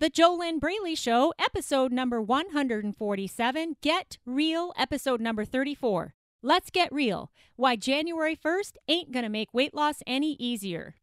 The 0.00 0.08
JoLynn 0.08 0.60
Braley 0.60 0.94
Show, 0.94 1.34
episode 1.38 1.92
number 1.92 2.22
147. 2.22 3.76
Get 3.82 4.16
Real, 4.24 4.72
episode 4.78 5.20
number 5.20 5.44
34. 5.44 6.14
Let's 6.42 6.70
get 6.70 6.90
real. 6.90 7.30
Why 7.56 7.76
January 7.76 8.34
1st 8.34 8.76
ain't 8.88 9.12
gonna 9.12 9.28
make 9.28 9.52
weight 9.52 9.74
loss 9.74 9.96
any 10.06 10.36
easier. 10.40 10.94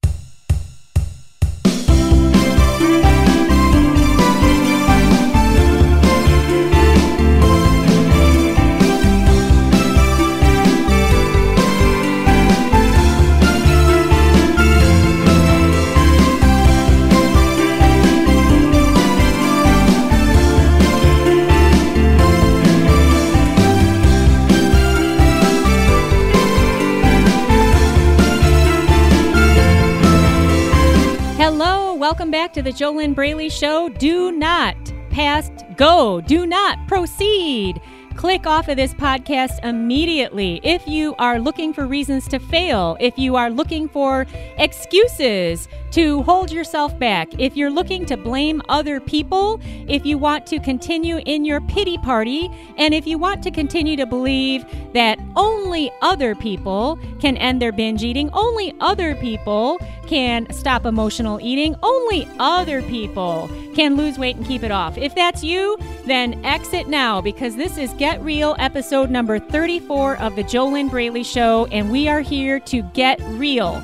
Welcome 32.17 32.31
back 32.31 32.51
to 32.53 32.63
the 32.63 32.71
JoLynn 32.71 33.13
Braley 33.13 33.47
Show. 33.47 33.89
Do 33.89 34.31
not 34.31 34.75
past 35.11 35.51
go. 35.75 36.19
Do 36.19 36.47
not 36.47 36.87
proceed. 36.87 37.79
Click 38.15 38.47
off 38.47 38.67
of 38.67 38.77
this 38.77 38.95
podcast 38.95 39.63
immediately 39.63 40.59
if 40.63 40.87
you 40.87 41.13
are 41.19 41.37
looking 41.37 41.71
for 41.71 41.85
reasons 41.85 42.27
to 42.29 42.39
fail, 42.39 42.97
if 42.99 43.15
you 43.19 43.35
are 43.35 43.51
looking 43.51 43.87
for 43.87 44.25
excuses 44.57 45.67
to 45.91 46.23
hold 46.23 46.51
yourself 46.51 46.97
back, 46.97 47.27
if 47.39 47.55
you're 47.55 47.69
looking 47.69 48.07
to 48.07 48.17
blame 48.17 48.63
other 48.67 48.99
people, 48.99 49.61
if 49.87 50.03
you 50.03 50.17
want 50.17 50.47
to 50.47 50.57
continue 50.57 51.17
in 51.27 51.45
your 51.45 51.61
pity 51.61 51.99
party, 51.99 52.49
and 52.77 52.95
if 52.95 53.05
you 53.05 53.19
want 53.19 53.43
to 53.43 53.51
continue 53.51 53.95
to 53.95 54.07
believe 54.07 54.65
that 54.93 55.19
only 55.35 55.91
other 56.01 56.33
people 56.33 56.97
can 57.19 57.37
end 57.37 57.61
their 57.61 57.71
binge 57.71 58.03
eating, 58.03 58.31
only 58.33 58.73
other 58.79 59.13
people 59.13 59.79
can 60.07 60.51
stop 60.51 60.85
emotional 60.85 61.39
eating, 61.41 61.75
only 61.83 62.27
other 62.39 62.81
people 62.83 63.49
can 63.75 63.95
lose 63.95 64.17
weight 64.17 64.35
and 64.35 64.45
keep 64.45 64.63
it 64.63 64.71
off. 64.71 64.97
If 64.97 65.13
that's 65.13 65.43
you, 65.43 65.77
then 66.05 66.43
exit 66.45 66.87
now 66.87 67.21
because 67.21 67.55
this 67.55 67.77
is 67.77 67.93
Get 67.93 68.21
Real 68.21 68.55
episode 68.57 69.11
number 69.11 69.37
34 69.37 70.17
of 70.17 70.35
the 70.35 70.43
JoLynn 70.43 70.89
Braley 70.89 71.23
Show, 71.23 71.65
and 71.67 71.91
we 71.91 72.07
are 72.07 72.21
here 72.21 72.59
to 72.61 72.81
get 72.93 73.19
real. 73.21 73.83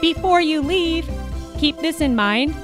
Before 0.00 0.40
you 0.40 0.62
leave, 0.62 1.08
keep 1.58 1.76
this 1.78 2.00
in 2.00 2.14
mind. 2.16 2.54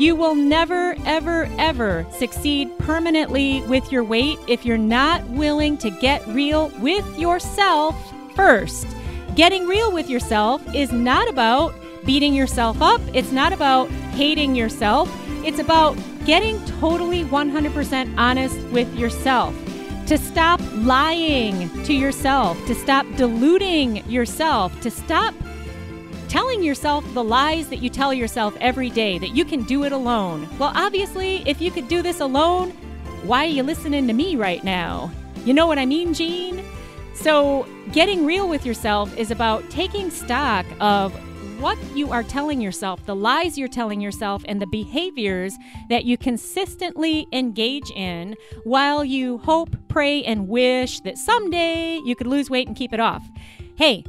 You 0.00 0.16
will 0.16 0.34
never, 0.34 0.96
ever, 1.04 1.48
ever 1.58 2.06
succeed 2.10 2.76
permanently 2.78 3.60
with 3.62 3.92
your 3.92 4.02
weight 4.02 4.38
if 4.48 4.64
you're 4.64 4.78
not 4.78 5.24
willing 5.28 5.76
to 5.78 5.90
get 5.90 6.26
real 6.28 6.68
with 6.80 7.06
yourself 7.18 7.94
first. 8.34 8.86
Getting 9.36 9.68
real 9.68 9.92
with 9.92 10.10
yourself 10.10 10.62
is 10.74 10.92
not 10.92 11.28
about 11.28 11.74
beating 12.04 12.34
yourself 12.34 12.80
up, 12.82 13.00
it's 13.12 13.32
not 13.32 13.52
about 13.52 13.88
hating 14.12 14.54
yourself, 14.54 15.10
it's 15.44 15.58
about 15.58 15.96
getting 16.24 16.64
totally 16.66 17.24
100% 17.24 18.18
honest 18.18 18.58
with 18.68 18.92
yourself. 18.96 19.54
To 20.06 20.18
stop 20.18 20.60
lying 20.74 21.70
to 21.84 21.94
yourself, 21.94 22.58
to 22.66 22.74
stop 22.74 23.06
deluding 23.16 24.08
yourself, 24.08 24.78
to 24.80 24.90
stop 24.90 25.34
telling 26.28 26.62
yourself 26.62 27.04
the 27.14 27.22
lies 27.22 27.68
that 27.68 27.82
you 27.82 27.90
tell 27.90 28.12
yourself 28.12 28.56
every 28.60 28.90
day 28.90 29.18
that 29.18 29.36
you 29.36 29.44
can 29.44 29.62
do 29.64 29.84
it 29.84 29.92
alone. 29.92 30.48
Well, 30.58 30.72
obviously, 30.74 31.42
if 31.46 31.60
you 31.60 31.70
could 31.70 31.88
do 31.88 32.02
this 32.02 32.20
alone, 32.20 32.70
why 33.22 33.44
are 33.44 33.50
you 33.50 33.62
listening 33.62 34.06
to 34.06 34.12
me 34.12 34.36
right 34.36 34.64
now? 34.64 35.10
You 35.44 35.54
know 35.54 35.66
what 35.66 35.78
I 35.78 35.86
mean, 35.86 36.14
Gene? 36.14 36.64
So, 37.14 37.66
getting 37.92 38.24
real 38.24 38.48
with 38.48 38.64
yourself 38.64 39.16
is 39.18 39.30
about 39.30 39.68
taking 39.70 40.10
stock 40.10 40.66
of 40.80 41.14
what 41.62 41.78
you 41.96 42.10
are 42.10 42.24
telling 42.24 42.60
yourself, 42.60 43.06
the 43.06 43.14
lies 43.14 43.56
you're 43.56 43.68
telling 43.68 44.00
yourself, 44.00 44.42
and 44.48 44.60
the 44.60 44.66
behaviors 44.66 45.56
that 45.88 46.04
you 46.04 46.18
consistently 46.18 47.24
engage 47.32 47.88
in 47.92 48.34
while 48.64 49.04
you 49.04 49.38
hope, 49.38 49.76
pray, 49.86 50.24
and 50.24 50.48
wish 50.48 50.98
that 51.02 51.16
someday 51.16 52.00
you 52.04 52.16
could 52.16 52.26
lose 52.26 52.50
weight 52.50 52.66
and 52.66 52.76
keep 52.76 52.92
it 52.92 52.98
off. 52.98 53.24
Hey, 53.76 54.02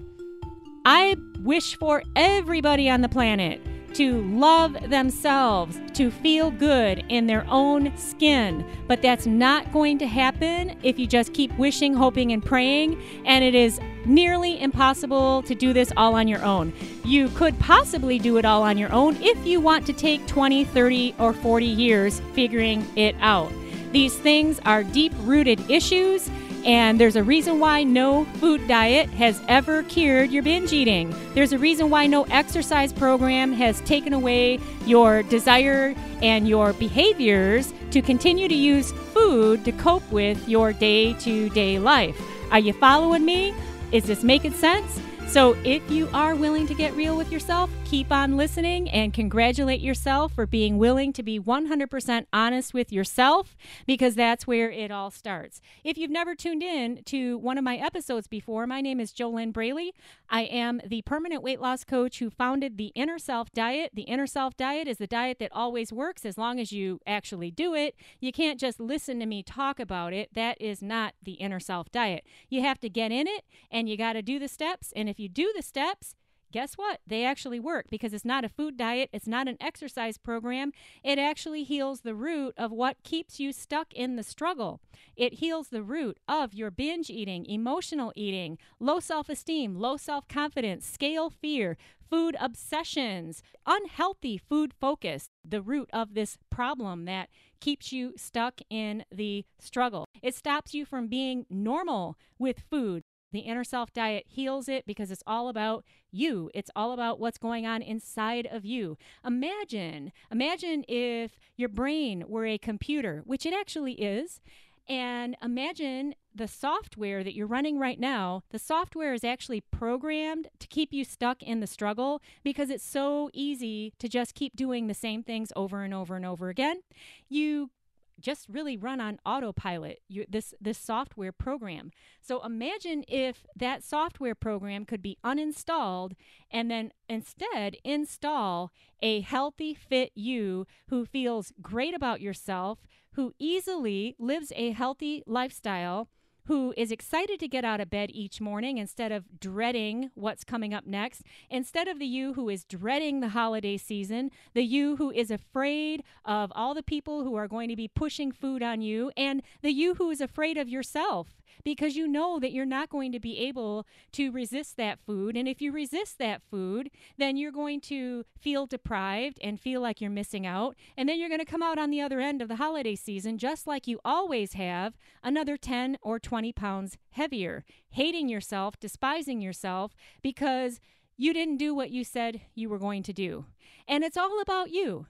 I 0.84 1.16
wish 1.41 1.78
for 1.78 2.02
everybody 2.16 2.90
on 2.90 3.02
the 3.02 3.09
planet 3.09 3.62
to 3.96 4.22
love 4.24 4.90
themselves, 4.90 5.80
to 5.94 6.12
feel 6.12 6.52
good 6.52 7.04
in 7.09 7.28
their 7.28 7.46
own 7.48 7.96
skin. 7.98 8.66
But 8.88 9.02
that's 9.02 9.26
not 9.26 9.72
going 9.72 9.98
to 10.00 10.08
happen 10.08 10.78
if 10.84 10.98
you 11.00 11.08
just 11.08 11.34
keep 11.34 11.56
wishing, 11.58 11.94
hoping, 11.94 12.32
and 12.32 12.44
praying. 12.44 13.02
And 13.26 13.44
it 13.44 13.56
is 13.56 13.80
nearly 14.06 14.62
impossible 14.62 15.44
to 15.44 15.56
do 15.56 15.74
this 15.74 15.92
all 15.98 16.16
on 16.16 16.28
your 16.28 16.44
own. 16.44 16.74
You 17.06 17.30
could 17.30 17.58
possibly 17.59 18.20
do 18.20 18.38
it 18.38 18.46
all 18.46 18.64
on 18.64 18.78
your 18.78 18.92
own 18.92 19.16
if 19.22 19.46
you 19.46 19.59
want 19.59 19.86
to 19.88 19.94
take 19.94 20.26
20, 20.28 20.66
30, 20.66 21.16
or 21.20 21.34
40 21.34 21.66
years 21.66 22.22
figuring 22.34 22.86
it 22.96 23.16
out. 23.20 23.52
These 23.92 24.18
things 24.18 24.59
are 24.66 24.84
deep 24.84 25.14
rooted 25.20 25.70
issues 25.70 26.30
and 26.66 27.00
there's 27.00 27.16
a 27.16 27.24
reason 27.24 27.59
why 27.59 27.84
no 27.84 28.25
food 28.35 28.68
diet 28.68 29.09
has 29.12 29.41
ever 29.47 29.84
cured 29.84 30.31
your 30.31 30.44
binge 30.44 30.72
eating. 30.72 31.13
There's 31.34 31.51
a 31.51 31.57
reason 31.57 31.90
why 31.90 32.07
no 32.07 32.24
exercise 32.24 32.94
program 32.94 33.51
has 33.53 33.81
taken 33.81 34.13
away 34.13 34.59
your 34.85 35.23
desire 35.23 35.94
and 36.22 36.47
your 36.47 36.73
behaviors 36.73 37.73
to 37.91 38.02
continue 38.02 38.47
to 38.47 38.56
use 38.56 38.91
food 39.13 39.66
to 39.66 39.72
cope 39.73 40.09
with 40.12 40.47
your 40.47 40.73
day 40.73 41.13
to 41.13 41.50
day 41.50 41.79
life. 41.79 42.19
Are 42.52 42.59
you 42.59 42.73
following 42.73 43.25
me? 43.25 43.53
Is 43.91 44.06
this 44.06 44.23
making 44.23 44.53
sense? 44.53 45.00
So, 45.34 45.58
if 45.64 45.90
you 45.90 46.08
are 46.14 46.36
willing 46.36 46.68
to 46.68 46.76
get 46.76 46.94
real 46.94 47.18
with 47.18 47.32
yourself, 47.32 47.72
keep 47.86 48.12
on 48.12 48.38
listening 48.38 48.88
and 48.92 49.12
congratulate 49.12 49.82
yourself 49.82 50.34
for 50.34 50.46
being 50.46 50.78
willing 50.78 51.12
to 51.14 51.24
be 51.24 51.40
100% 51.40 52.28
honest 52.32 52.72
with 52.72 52.92
yourself 52.92 53.56
because 53.88 54.14
that's 54.14 54.46
where 54.46 54.70
it 54.70 54.92
all 54.92 55.10
starts. 55.10 55.60
If 55.84 55.98
you've 55.98 56.12
never 56.12 56.36
tuned 56.36 56.62
in 56.62 57.02
to 57.06 57.40
one 57.40 57.58
of 57.58 57.64
my 57.64 57.78
episodes 57.78 58.28
before, 58.28 58.68
my 58.68 58.80
name 58.80 59.00
is 59.00 59.12
JoLynn 59.12 59.54
Braley. 59.54 59.96
I 60.30 60.42
am 60.42 60.82
the 60.86 61.02
permanent 61.02 61.42
weight 61.42 61.60
loss 61.60 61.84
coach 61.84 62.20
who 62.20 62.30
founded 62.30 62.78
the 62.78 62.92
Inner 62.94 63.18
Self 63.18 63.52
Diet. 63.52 63.90
The 63.96 64.04
Inner 64.04 64.28
Self 64.28 64.56
Diet 64.56 64.88
is 64.88 65.00
the 65.00 65.08
diet 65.08 65.40
that 65.40 65.52
always 65.52 65.92
works 65.92 66.26
as 66.26 66.38
long 66.38 66.60
as 66.60 66.72
you 66.72 67.00
actually 67.08 67.50
do 67.50 67.74
it. 67.74 67.96
You 68.20 68.32
can't 68.32 68.60
just 68.60 68.80
listen 68.80 69.20
to 69.20 69.26
me 69.26 69.42
talk 69.42 69.80
about 69.80 70.14
it. 70.14 70.30
That 70.34 70.62
is 70.62 70.84
not 70.84 71.16
the 71.24 71.34
Inner 71.34 71.60
Self 71.60 71.92
Diet. 71.92 72.24
You 72.50 72.62
have 72.62 72.80
to 72.82 72.90
get 72.90 73.12
in 73.12 73.26
it 73.26 73.46
and 73.72 73.90
you 73.90 73.98
got 73.98 74.14
to 74.14 74.22
do 74.22 74.38
the 74.38 74.48
steps. 74.48 74.94
And 74.96 75.10
if 75.10 75.20
you 75.23 75.29
do 75.29 75.51
the 75.56 75.63
steps, 75.63 76.16
guess 76.51 76.73
what? 76.75 77.00
They 77.07 77.25
actually 77.25 77.59
work 77.59 77.88
because 77.89 78.13
it's 78.13 78.23
not 78.23 78.45
a 78.45 78.50
food 78.50 78.78
diet, 78.78 79.09
it's 79.11 79.28
not 79.28 79.47
an 79.47 79.57
exercise 79.59 80.17
program. 80.17 80.72
It 81.03 81.17
actually 81.17 81.63
heals 81.63 82.01
the 82.01 82.13
root 82.13 82.53
of 82.57 82.72
what 82.72 83.03
keeps 83.03 83.39
you 83.39 83.51
stuck 83.51 83.91
in 83.94 84.16
the 84.16 84.23
struggle. 84.23 84.79
It 85.16 85.35
heals 85.35 85.69
the 85.69 85.81
root 85.81 86.19
of 86.28 86.53
your 86.53 86.69
binge 86.69 87.09
eating, 87.09 87.45
emotional 87.47 88.13
eating, 88.16 88.59
low 88.79 89.00
self 89.00 89.29
esteem, 89.29 89.75
low 89.75 89.97
self 89.97 90.28
confidence, 90.28 90.85
scale 90.85 91.31
fear, 91.31 91.75
food 92.09 92.35
obsessions, 92.40 93.41
unhealthy 93.66 94.38
food 94.38 94.72
focus, 94.79 95.25
the 95.44 95.63
root 95.63 95.90
of 95.91 96.13
this 96.13 96.38
problem 96.51 97.05
that 97.05 97.29
keeps 97.59 97.91
you 97.91 98.13
stuck 98.16 98.61
in 98.69 99.03
the 99.11 99.44
struggle. 99.59 100.05
It 100.22 100.35
stops 100.35 100.75
you 100.75 100.85
from 100.85 101.07
being 101.07 101.47
normal 101.50 102.16
with 102.38 102.59
food. 102.69 103.01
The 103.34 103.40
inner 103.40 103.64
self 103.64 103.92
diet 103.92 104.26
heals 104.28 104.70
it 104.70 104.86
because 104.86 105.12
it's 105.12 105.24
all 105.26 105.50
about 105.50 105.84
you. 106.12 106.52
It's 106.54 106.70
all 106.76 106.94
about 106.94 107.20
what's 107.20 107.40
going 107.40 107.66
on 107.66 107.82
inside 107.82 108.48
of 108.50 108.64
you. 108.64 108.98
Imagine, 109.26 110.12
imagine 110.32 110.86
if 110.88 111.40
your 111.58 111.70
brain 111.70 112.24
were 112.28 112.46
a 112.46 112.60
computer, 112.60 113.24
which 113.26 113.46
it 113.46 113.53
actually 113.53 113.94
is. 113.94 114.40
And 114.88 115.35
imagine 115.41 116.14
the 116.35 116.47
software 116.47 117.24
that 117.24 117.34
you're 117.34 117.47
running 117.47 117.80
right 117.80 118.00
now, 118.00 118.44
the 118.52 118.59
software 118.59 119.14
is 119.14 119.24
actually 119.24 119.62
programmed 119.62 120.50
to 120.59 120.68
keep 120.68 120.94
you 120.94 121.06
stuck 121.06 121.41
in 121.41 121.59
the 121.59 121.68
struggle 121.68 122.22
because 122.44 122.70
it's 122.70 122.84
so 122.84 123.29
easy 123.34 123.94
to 124.00 124.09
just 124.09 124.36
keep 124.36 124.56
doing 124.56 124.88
the 124.88 124.94
same 124.94 125.24
things 125.24 125.52
over 125.56 125.84
and 125.84 125.94
over 125.94 126.16
and 126.16 126.26
over 126.26 126.50
again. 126.50 126.82
You 127.29 127.72
just 128.20 128.48
really 128.50 128.78
run 128.78 129.00
on 129.02 129.20
autopilot 129.26 130.00
you, 130.08 130.26
this 130.30 130.54
this 130.60 130.78
software 130.78 131.32
program. 131.32 131.92
So 132.22 132.44
imagine 132.44 133.04
if 133.08 133.46
that 133.56 133.84
software 133.84 134.36
program 134.36 134.86
could 134.86 135.02
be 135.02 135.18
uninstalled 135.24 136.14
and 136.52 136.70
then 136.70 136.92
instead 137.10 137.78
install 137.84 138.72
a 139.02 139.22
healthy 139.22 139.74
fit 139.74 140.12
you 140.16 140.66
who 140.90 141.06
feels 141.06 141.52
great 141.62 141.94
about 141.94 142.22
yourself 142.22 142.80
who 143.14 143.34
easily 143.40 144.16
lives 144.20 144.52
a 144.56 144.72
healthy 144.72 145.24
lifestyle 145.26 146.10
who 146.45 146.73
is 146.75 146.91
excited 146.91 147.40
to 147.40 147.47
get 147.47 147.63
out 147.63 147.79
of 147.79 147.90
bed 147.90 148.09
each 148.11 148.41
morning 148.41 148.78
instead 148.78 149.11
of 149.11 149.40
dreading 149.40 150.11
what's 150.16 150.43
coming 150.43 150.73
up 150.73 150.85
next, 150.85 151.23
instead 151.49 151.87
of 151.87 151.99
the 151.99 152.05
you 152.05 152.34
who 152.34 152.49
is 152.49 152.63
dreading 152.63 153.19
the 153.19 153.29
holiday 153.29 153.78
season, 153.78 154.29
the 154.53 154.63
you 154.63 154.97
who 154.97 155.11
is 155.11 155.31
afraid 155.31 156.03
of 156.25 156.51
all 156.55 156.73
the 156.73 156.84
people 156.84 157.23
who 157.23 157.35
are 157.35 157.47
going 157.47 157.69
to 157.69 157.75
be 157.75 157.87
pushing 157.87 158.31
food 158.31 158.61
on 158.61 158.81
you, 158.81 159.11
and 159.16 159.41
the 159.61 159.72
you 159.72 159.95
who 159.95 160.09
is 160.09 160.22
afraid 160.22 160.57
of 160.57 160.67
yourself 160.69 161.41
because 161.64 161.96
you 161.96 162.08
know 162.08 162.40
that 162.40 162.52
you're 162.52 162.66
not 162.66 162.90
going 162.90 163.11
to 163.11 163.20
be 163.20 163.40
able 163.40 163.85
to 164.14 164.32
resist 164.32 164.78
that 164.78 165.00
food. 165.05 165.35
And 165.35 165.47
if 165.47 165.61
you 165.61 165.72
resist 165.72 166.17
that 166.20 166.41
food, 166.50 166.90
then 167.17 167.38
you're 167.38 167.52
going 167.52 167.82
to 167.82 168.26
feel 168.40 168.66
deprived 168.66 169.40
and 169.41 169.59
feel 169.59 169.82
like 169.82 170.02
you're 170.02 170.09
missing 170.09 170.46
out. 170.46 170.76
And 170.97 171.08
then 171.08 171.20
you're 171.20 171.29
going 171.29 171.40
to 171.40 171.46
come 171.46 171.64
out 171.64 171.78
on 171.78 171.90
the 171.90 172.02
other 172.02 172.20
end 172.20 172.41
of 172.41 172.47
the 172.47 172.58
holiday 172.58 172.96
season, 172.96 173.38
just 173.38 173.67
like 173.67 173.88
you 173.88 174.00
always 174.03 174.53
have, 174.53 174.94
another 175.23 175.58
10 175.58 175.97
or 176.02 176.20
20 176.20 176.52
pounds 176.53 176.97
heavier, 177.11 177.64
hating 177.90 178.29
yourself, 178.29 178.79
despising 178.79 179.41
yourself 179.41 179.96
because 180.22 180.79
you 181.17 181.34
didn't 181.34 181.58
do 181.58 181.76
what 181.76 181.91
you 181.91 182.03
said 182.03 182.41
you 182.55 182.70
were 182.70 182.79
going 182.79 183.03
to 183.03 183.14
do. 183.14 183.46
And 183.88 184.03
it's 184.03 184.17
all 184.17 184.41
about 184.41 184.72
you. 184.72 185.08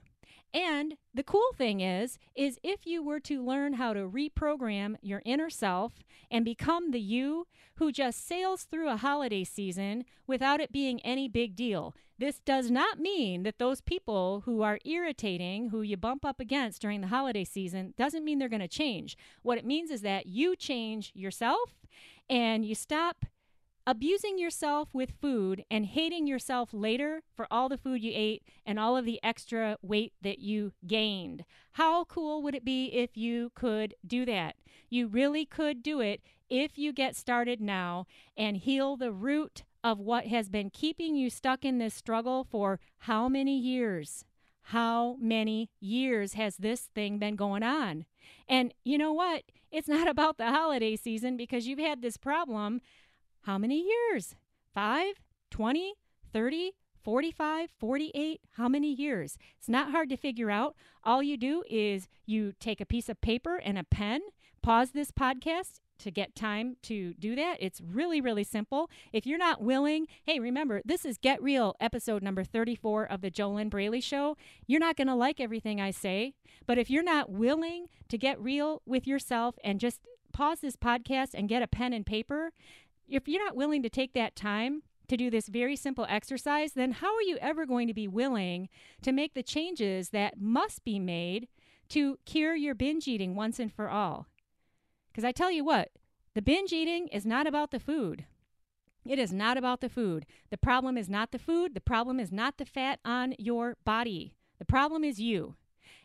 And 0.54 0.96
the 1.12 1.24
cool 1.24 1.52
thing 1.56 1.80
is 1.80 2.18
is 2.36 2.60
if 2.62 2.86
you 2.86 3.02
were 3.02 3.18
to 3.20 3.44
learn 3.44 3.74
how 3.74 3.92
to 3.92 4.08
reprogram 4.08 4.94
your 5.02 5.20
inner 5.24 5.50
self 5.50 5.94
and 6.30 6.44
become 6.44 6.92
the 6.92 7.00
you 7.00 7.48
who 7.76 7.90
just 7.90 8.26
sails 8.26 8.62
through 8.62 8.88
a 8.88 8.96
holiday 8.96 9.42
season 9.42 10.04
without 10.28 10.60
it 10.60 10.70
being 10.70 11.00
any 11.00 11.28
big 11.28 11.56
deal. 11.56 11.94
This 12.16 12.38
does 12.38 12.70
not 12.70 13.00
mean 13.00 13.42
that 13.42 13.58
those 13.58 13.80
people 13.80 14.42
who 14.44 14.62
are 14.62 14.78
irritating, 14.84 15.70
who 15.70 15.82
you 15.82 15.96
bump 15.96 16.24
up 16.24 16.38
against 16.38 16.80
during 16.80 17.00
the 17.00 17.08
holiday 17.08 17.42
season, 17.42 17.92
doesn't 17.98 18.24
mean 18.24 18.38
they're 18.38 18.48
going 18.48 18.60
to 18.60 18.68
change. 18.68 19.18
What 19.42 19.58
it 19.58 19.66
means 19.66 19.90
is 19.90 20.02
that 20.02 20.26
you 20.26 20.54
change 20.54 21.10
yourself 21.16 21.74
and 22.30 22.64
you 22.64 22.76
stop 22.76 23.24
abusing 23.86 24.38
yourself 24.38 24.88
with 24.92 25.12
food 25.20 25.64
and 25.70 25.86
hating 25.86 26.26
yourself 26.26 26.70
later 26.72 27.22
for 27.36 27.46
all 27.50 27.68
the 27.68 27.76
food 27.76 28.02
you 28.02 28.12
ate 28.14 28.42
and 28.64 28.78
all 28.78 28.96
of 28.96 29.04
the 29.04 29.20
extra 29.22 29.76
weight 29.82 30.12
that 30.22 30.38
you 30.38 30.72
gained. 30.86 31.44
How 31.72 32.04
cool 32.04 32.42
would 32.42 32.54
it 32.54 32.64
be 32.64 32.86
if 32.86 33.16
you 33.16 33.50
could 33.54 33.94
do 34.06 34.24
that? 34.24 34.56
You 34.88 35.06
really 35.06 35.44
could 35.44 35.82
do 35.82 36.00
it 36.00 36.22
if 36.48 36.78
you 36.78 36.92
get 36.92 37.16
started 37.16 37.60
now 37.60 38.06
and 38.36 38.56
heal 38.56 38.96
the 38.96 39.12
root 39.12 39.64
of 39.82 39.98
what 39.98 40.26
has 40.26 40.48
been 40.48 40.70
keeping 40.70 41.14
you 41.14 41.28
stuck 41.28 41.64
in 41.64 41.78
this 41.78 41.94
struggle 41.94 42.44
for 42.44 42.80
how 43.00 43.28
many 43.28 43.58
years? 43.58 44.24
How 44.68 45.16
many 45.20 45.68
years 45.78 46.32
has 46.34 46.56
this 46.56 46.88
thing 46.94 47.18
been 47.18 47.36
going 47.36 47.62
on? 47.62 48.06
And 48.48 48.72
you 48.82 48.96
know 48.96 49.12
what? 49.12 49.42
It's 49.70 49.88
not 49.88 50.08
about 50.14 50.38
the 50.38 50.50
holiday 50.50 50.96
season 50.96 51.36
because 51.36 51.66
you've 51.66 51.78
had 51.78 52.00
this 52.00 52.16
problem 52.16 52.80
how 53.44 53.58
many 53.58 53.84
years? 53.84 54.36
5, 54.74 55.16
20, 55.50 55.94
30, 56.32 56.72
45, 57.02 57.70
48, 57.78 58.40
how 58.52 58.68
many 58.68 58.92
years? 58.92 59.36
It's 59.58 59.68
not 59.68 59.90
hard 59.90 60.08
to 60.08 60.16
figure 60.16 60.50
out. 60.50 60.74
All 61.04 61.22
you 61.22 61.36
do 61.36 61.62
is 61.68 62.08
you 62.24 62.54
take 62.58 62.80
a 62.80 62.86
piece 62.86 63.10
of 63.10 63.20
paper 63.20 63.56
and 63.56 63.76
a 63.78 63.84
pen, 63.84 64.22
pause 64.62 64.92
this 64.92 65.10
podcast 65.10 65.80
to 65.98 66.10
get 66.10 66.34
time 66.34 66.76
to 66.84 67.12
do 67.14 67.36
that. 67.36 67.58
It's 67.60 67.82
really, 67.82 68.22
really 68.22 68.44
simple. 68.44 68.88
If 69.12 69.26
you're 69.26 69.38
not 69.38 69.62
willing, 69.62 70.06
hey, 70.24 70.40
remember, 70.40 70.80
this 70.82 71.04
is 71.04 71.18
Get 71.18 71.42
Real, 71.42 71.76
episode 71.80 72.22
number 72.22 72.44
34 72.44 73.04
of 73.04 73.20
the 73.20 73.30
JoLynn 73.30 73.68
Braley 73.68 74.00
Show. 74.00 74.38
You're 74.66 74.80
not 74.80 74.96
going 74.96 75.08
to 75.08 75.14
like 75.14 75.38
everything 75.38 75.82
I 75.82 75.90
say, 75.90 76.32
but 76.66 76.78
if 76.78 76.88
you're 76.88 77.02
not 77.02 77.30
willing 77.30 77.88
to 78.08 78.16
get 78.16 78.40
real 78.40 78.80
with 78.86 79.06
yourself 79.06 79.56
and 79.62 79.78
just 79.78 80.00
pause 80.32 80.60
this 80.60 80.76
podcast 80.76 81.30
and 81.32 81.48
get 81.48 81.62
a 81.62 81.68
pen 81.68 81.92
and 81.92 82.04
paper, 82.04 82.50
if 83.08 83.28
you're 83.28 83.44
not 83.44 83.56
willing 83.56 83.82
to 83.82 83.90
take 83.90 84.12
that 84.14 84.36
time 84.36 84.82
to 85.08 85.16
do 85.16 85.30
this 85.30 85.48
very 85.48 85.76
simple 85.76 86.06
exercise, 86.08 86.72
then 86.72 86.92
how 86.92 87.14
are 87.14 87.22
you 87.22 87.36
ever 87.40 87.66
going 87.66 87.88
to 87.88 87.94
be 87.94 88.08
willing 88.08 88.68
to 89.02 89.12
make 89.12 89.34
the 89.34 89.42
changes 89.42 90.10
that 90.10 90.40
must 90.40 90.84
be 90.84 90.98
made 90.98 91.48
to 91.90 92.18
cure 92.24 92.54
your 92.54 92.74
binge 92.74 93.06
eating 93.06 93.34
once 93.34 93.58
and 93.58 93.72
for 93.72 93.88
all? 93.90 94.26
Because 95.10 95.24
I 95.24 95.32
tell 95.32 95.50
you 95.50 95.64
what, 95.64 95.90
the 96.34 96.42
binge 96.42 96.72
eating 96.72 97.08
is 97.08 97.26
not 97.26 97.46
about 97.46 97.70
the 97.70 97.78
food. 97.78 98.24
It 99.06 99.18
is 99.18 99.32
not 99.32 99.58
about 99.58 99.80
the 99.82 99.90
food. 99.90 100.24
The 100.50 100.56
problem 100.56 100.96
is 100.96 101.10
not 101.10 101.30
the 101.30 101.38
food. 101.38 101.74
The 101.74 101.80
problem 101.80 102.18
is 102.18 102.32
not 102.32 102.56
the 102.56 102.64
fat 102.64 103.00
on 103.04 103.34
your 103.38 103.76
body. 103.84 104.34
The 104.58 104.64
problem 104.64 105.04
is 105.04 105.20
you. 105.20 105.56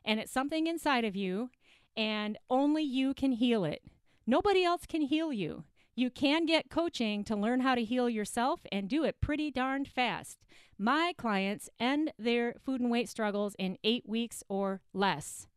And 0.04 0.20
it's 0.20 0.32
something 0.32 0.68
inside 0.68 1.06
of 1.06 1.16
you, 1.16 1.50
and 1.96 2.38
only 2.50 2.84
you 2.84 3.14
can 3.14 3.32
heal 3.32 3.64
it. 3.64 3.82
Nobody 4.28 4.64
else 4.64 4.86
can 4.86 5.02
heal 5.02 5.32
you. 5.32 5.64
You 6.00 6.10
can 6.10 6.46
get 6.46 6.70
coaching 6.70 7.26
to 7.26 7.36
learn 7.36 7.60
how 7.60 7.76
to 7.76 7.84
heal 7.84 8.10
yourself 8.10 8.62
and 8.72 8.88
do 8.88 9.04
it 9.04 9.20
pretty 9.20 9.52
darn 9.52 9.84
fast. 9.84 10.38
My 10.78 11.14
clients 11.18 11.70
end 11.78 12.14
their 12.18 12.56
food 12.64 12.80
and 12.80 12.90
weight 12.90 13.10
struggles 13.10 13.54
in 13.60 13.78
eight 13.84 14.08
weeks 14.08 14.42
or 14.48 14.80
less. 14.94 15.48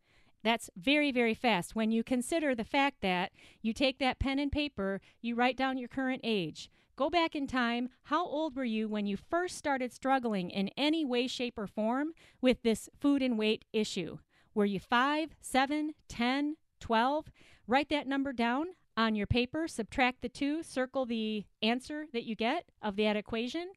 That's 0.43 0.69
very, 0.77 1.13
very 1.13 1.35
fast 1.35 1.77
when 1.77 1.93
you 1.93 2.03
consider 2.03 2.57
the 2.57 2.65
fact 2.65 3.03
that 3.03 3.31
you 3.61 3.73
take 3.73 4.01
that 4.01 4.19
pen 4.19 4.41
and 4.41 4.51
paper, 4.51 5.01
you 5.21 5.37
write 5.37 5.57
down 5.57 5.79
your 5.79 5.87
current 5.87 6.23
age. 6.25 6.69
Go 6.97 7.09
back 7.09 7.37
in 7.37 7.47
time. 7.47 7.91
How 8.03 8.27
old 8.27 8.57
were 8.57 8.65
you 8.65 8.89
when 8.89 9.07
you 9.07 9.17
first 9.17 9.57
started 9.57 9.93
struggling 9.93 10.51
in 10.51 10.71
any 10.77 11.05
way, 11.05 11.29
shape, 11.29 11.57
or 11.57 11.69
form 11.69 12.15
with 12.41 12.65
this 12.65 12.89
food 13.01 13.23
and 13.23 13.39
weight 13.39 13.65
issue? 13.73 14.19
Were 14.57 14.65
you 14.65 14.81
5, 14.81 15.37
7, 15.41 15.93
10, 16.09 16.57
12? 16.81 17.31
Write 17.69 17.91
that 17.91 18.09
number 18.09 18.33
down 18.33 18.71
on 18.97 19.15
your 19.15 19.27
paper, 19.27 19.67
subtract 19.69 20.23
the 20.23 20.29
two, 20.29 20.63
circle 20.63 21.07
the 21.07 21.45
answer 21.63 22.07
that 22.13 22.25
you 22.25 22.35
get 22.35 22.65
of 22.83 22.97
that 22.97 23.17
equation. 23.17 23.73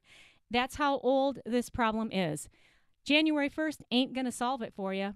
That's 0.50 0.76
how 0.76 0.98
old 0.98 1.38
this 1.44 1.70
problem 1.70 2.10
is. 2.12 2.48
January 3.04 3.48
1st 3.48 3.78
ain't 3.90 4.14
going 4.14 4.26
to 4.26 4.32
solve 4.32 4.62
it 4.62 4.74
for 4.74 4.92
you. 4.92 5.14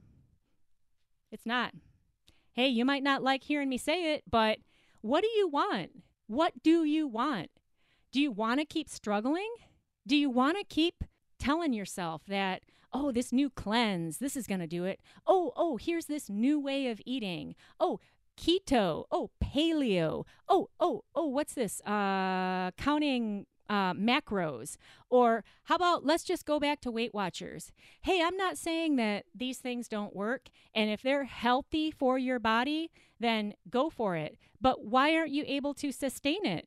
It's 1.31 1.47
not. 1.47 1.73
Hey, 2.53 2.69
you 2.69 2.85
might 2.85 3.03
not 3.03 3.23
like 3.23 3.45
hearing 3.45 3.69
me 3.69 3.79
say 3.79 4.15
it, 4.15 4.25
but 4.29 4.59
what 5.01 5.23
do 5.23 5.29
you 5.29 5.49
want? 5.49 5.91
What 6.27 6.63
do 6.63 6.85
you 6.85 7.07
want? 7.07 7.51
Do 8.13 8.21
you 8.21 8.33
want 8.33 8.61
to 8.61 8.67
keep 8.67 8.89
struggling? 8.89 9.53
Do 10.07 10.17
you 10.17 10.31
want 10.31 10.59
to 10.59 10.65
keep 10.65 11.05
telling 11.41 11.73
yourself 11.73 12.23
that, 12.29 12.63
oh, 12.93 13.11
this 13.11 13.33
new 13.33 13.51
cleanse, 13.51 14.19
this 14.19 14.37
is 14.37 14.47
going 14.47 14.61
to 14.61 14.67
do 14.67 14.85
it. 14.85 15.01
Oh, 15.27 15.53
oh, 15.57 15.77
here's 15.77 16.07
this 16.07 16.29
new 16.29 16.61
way 16.61 16.89
of 16.89 17.01
eating. 17.05 17.57
Oh, 17.81 17.99
keto. 18.41 19.05
Oh, 19.11 19.31
paleo. 19.43 20.25
Oh, 20.49 20.71
oh, 20.79 21.05
oh, 21.15 21.27
what's 21.27 21.55
this? 21.55 21.81
Uh, 21.83 22.71
counting 22.77 23.47
uh, 23.69 23.95
macros. 23.95 24.77
Or 25.09 25.45
how 25.65 25.77
about 25.77 26.05
let's 26.05 26.25
just 26.25 26.47
go 26.47 26.59
back 26.59 26.81
to 26.81 26.91
Weight 26.91 27.15
Watchers? 27.15 27.71
Hey, 28.03 28.23
I'm 28.23 28.37
not 28.37 28.59
saying 28.59 28.97
that 28.97 29.27
these 29.35 29.59
things 29.59 29.89
don't 29.89 30.17
work. 30.17 30.49
And 30.75 30.91
if 30.91 31.03
they're 31.03 31.25
healthy 31.25 31.91
for 31.91 32.19
your 32.19 32.39
body, 32.39 32.91
then 33.19 33.55
go 33.69 33.91
for 33.91 34.17
it. 34.17 34.39
But 34.61 34.85
why 34.85 35.15
aren't 35.15 35.31
you 35.31 35.45
able 35.47 35.75
to 35.75 35.93
sustain 35.93 36.45
it? 36.45 36.67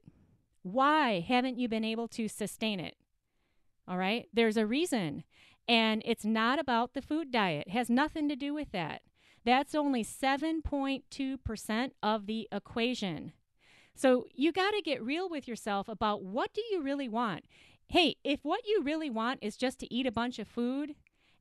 Why 0.62 1.20
haven't 1.20 1.58
you 1.58 1.68
been 1.68 1.84
able 1.84 2.08
to 2.10 2.28
sustain 2.28 2.80
it? 2.80 2.96
All 3.86 3.98
right, 3.98 4.28
there's 4.34 4.56
a 4.56 4.66
reason. 4.66 5.26
And 5.68 6.02
it's 6.06 6.24
not 6.24 6.60
about 6.60 6.94
the 6.94 7.02
food 7.02 7.32
diet, 7.32 7.68
it 7.68 7.74
has 7.74 7.90
nothing 7.90 8.30
to 8.30 8.36
do 8.36 8.54
with 8.54 8.72
that. 8.72 9.02
That's 9.46 9.76
only 9.76 10.04
7.2% 10.04 11.92
of 12.02 12.26
the 12.26 12.48
equation. 12.52 13.34
So 13.96 14.26
you 14.34 14.52
got 14.52 14.72
to 14.72 14.82
get 14.82 15.04
real 15.04 15.30
with 15.30 15.48
yourself 15.48 15.88
about 15.88 16.24
what 16.24 16.54
do 16.54 16.62
you 16.72 16.82
really 16.82 17.10
want? 17.10 17.46
Hey, 17.88 18.16
if 18.24 18.40
what 18.44 18.66
you 18.66 18.82
really 18.82 19.10
want 19.10 19.40
is 19.42 19.58
just 19.58 19.80
to 19.80 19.94
eat 19.94 20.08
a 20.08 20.12
bunch 20.12 20.40
of 20.40 20.48
food 20.48 20.96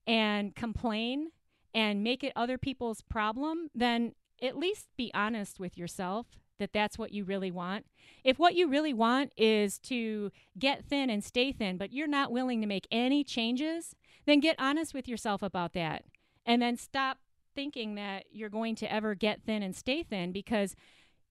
and 0.06 0.54
complain 0.54 1.30
and 1.72 2.02
make 2.04 2.22
it 2.22 2.32
other 2.36 2.58
people's 2.58 3.00
problem, 3.00 3.70
then 3.74 4.14
at 4.42 4.58
least 4.58 4.88
be 4.96 5.10
honest 5.14 5.60
with 5.60 5.78
yourself 5.78 6.26
that 6.58 6.72
that's 6.72 6.98
what 6.98 7.12
you 7.12 7.24
really 7.24 7.50
want. 7.50 7.86
If 8.22 8.38
what 8.38 8.54
you 8.54 8.68
really 8.68 8.92
want 8.92 9.32
is 9.36 9.78
to 9.80 10.30
get 10.58 10.84
thin 10.84 11.10
and 11.10 11.24
stay 11.24 11.52
thin, 11.52 11.76
but 11.78 11.92
you're 11.92 12.06
not 12.06 12.30
willing 12.30 12.60
to 12.60 12.66
make 12.66 12.86
any 12.90 13.24
changes, 13.24 13.94
then 14.26 14.40
get 14.40 14.56
honest 14.58 14.94
with 14.94 15.08
yourself 15.08 15.42
about 15.42 15.72
that. 15.72 16.04
And 16.44 16.60
then 16.60 16.76
stop 16.76 17.18
thinking 17.54 17.94
that 17.96 18.24
you're 18.30 18.48
going 18.48 18.74
to 18.76 18.92
ever 18.92 19.14
get 19.14 19.42
thin 19.42 19.62
and 19.62 19.74
stay 19.74 20.02
thin 20.02 20.32
because 20.32 20.74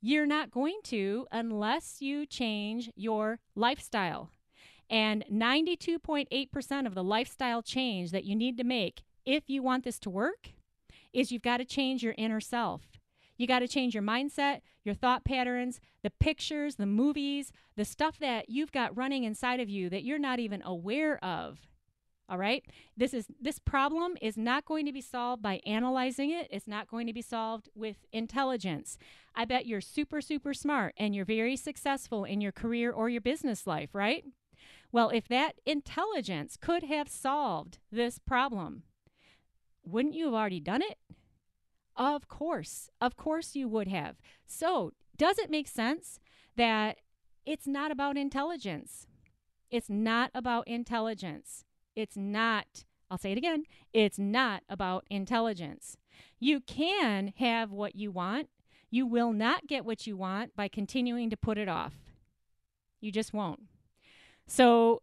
you're 0.02 0.26
not 0.26 0.52
going 0.52 0.80
to 0.84 1.28
unless 1.32 2.02
you 2.02 2.26
change 2.26 2.90
your 2.96 3.40
lifestyle. 3.56 4.32
And 4.90 5.24
92.8% 5.32 6.86
of 6.86 6.96
the 6.96 7.04
lifestyle 7.04 7.62
change 7.62 8.12
that 8.12 8.26
you 8.26 8.36
need 8.36 8.58
to 8.58 8.64
make 8.64 9.04
if 9.26 9.50
you 9.50 9.64
want 9.64 9.84
this 9.84 10.00
to 10.00 10.10
work 10.10 10.50
is 11.14 11.32
you've 11.32 11.42
got 11.42 11.58
to 11.58 11.66
change 11.66 12.04
your 12.04 12.16
inner 12.18 12.42
self. 12.42 12.82
You 13.38 13.48
got 13.48 13.60
to 13.60 13.68
change 13.68 13.94
your 13.94 14.04
mindset, 14.04 14.62
your 14.84 14.96
thought 14.96 15.24
patterns, 15.24 15.80
the 16.04 16.12
pictures, 16.12 16.76
the 16.76 16.86
movies, 16.86 17.52
the 17.76 17.86
stuff 17.86 18.20
that 18.20 18.50
you've 18.50 18.72
got 18.72 18.96
running 18.96 19.24
inside 19.24 19.60
of 19.60 19.70
you 19.70 19.90
that 19.90 20.04
you're 20.04 20.20
not 20.20 20.40
even 20.40 20.62
aware 20.64 21.24
of. 21.24 21.60
All 22.32 22.38
right? 22.38 22.64
This 22.96 23.14
is 23.14 23.28
this 23.42 23.60
problem 23.60 24.14
is 24.22 24.38
not 24.38 24.64
going 24.64 24.86
to 24.86 24.94
be 24.94 25.02
solved 25.02 25.42
by 25.42 25.60
analyzing 25.66 26.32
it. 26.32 26.48
It's 26.50 26.68
not 26.68 26.88
going 26.88 27.06
to 27.08 27.14
be 27.14 27.22
solved 27.22 27.68
with 27.76 27.98
intelligence. 28.14 28.98
I 29.36 29.44
bet 29.44 29.66
you're 29.66 29.82
super 29.82 30.22
super 30.22 30.54
smart 30.54 30.94
and 30.96 31.14
you're 31.14 31.26
very 31.26 31.58
successful 31.58 32.24
in 32.24 32.40
your 32.40 32.54
career 32.54 32.90
or 32.90 33.10
your 33.10 33.20
business 33.20 33.68
life, 33.68 33.94
right? 33.94 34.24
Well, 34.94 35.10
if 35.10 35.28
that 35.28 35.60
intelligence 35.66 36.56
could 36.56 36.84
have 36.84 37.10
solved 37.10 37.80
this 37.92 38.18
problem, 38.18 38.84
wouldn't 39.84 40.16
you 40.16 40.26
have 40.26 40.34
already 40.34 40.62
done 40.62 40.82
it? 40.82 41.00
Of 41.98 42.30
course. 42.30 42.90
Of 43.02 43.18
course 43.18 43.56
you 43.56 43.68
would 43.68 43.90
have. 43.90 44.16
So, 44.48 44.94
does 45.18 45.38
it 45.38 45.52
make 45.52 45.68
sense 45.68 46.20
that 46.56 47.00
it's 47.46 47.68
not 47.68 47.92
about 47.92 48.16
intelligence? 48.16 49.06
It's 49.70 49.90
not 49.90 50.32
about 50.34 50.68
intelligence. 50.68 51.66
It's 51.96 52.18
not, 52.18 52.86
I'll 53.10 53.18
say 53.18 53.32
it 53.32 53.38
again, 53.38 53.64
it's 53.94 54.20
not 54.20 54.64
about 54.70 55.06
intelligence. 55.10 55.98
You 56.40 56.60
can 56.60 57.34
have 57.38 57.72
what 57.72 57.96
you 57.96 58.12
want. 58.12 58.50
You 58.90 59.06
will 59.06 59.32
not 59.32 59.68
get 59.68 59.86
what 59.86 60.06
you 60.06 60.18
want 60.18 60.56
by 60.56 60.68
continuing 60.68 61.30
to 61.30 61.38
put 61.38 61.58
it 61.58 61.70
off. 61.70 61.94
You 63.00 63.12
just 63.12 63.34
won't. 63.34 63.62
So, 64.48 65.02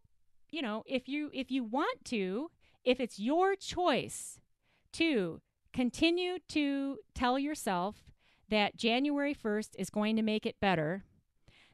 you 0.50 0.62
know, 0.62 0.84
if 0.86 1.08
you 1.08 1.30
if 1.32 1.50
you 1.50 1.64
want 1.64 2.04
to, 2.06 2.50
if 2.84 3.00
it's 3.00 3.18
your 3.18 3.56
choice 3.56 4.38
to 4.92 5.40
continue 5.72 6.38
to 6.48 6.98
tell 7.14 7.38
yourself 7.38 7.96
that 8.48 8.76
January 8.76 9.34
1st 9.34 9.70
is 9.78 9.90
going 9.90 10.16
to 10.16 10.22
make 10.22 10.46
it 10.46 10.56
better, 10.60 11.04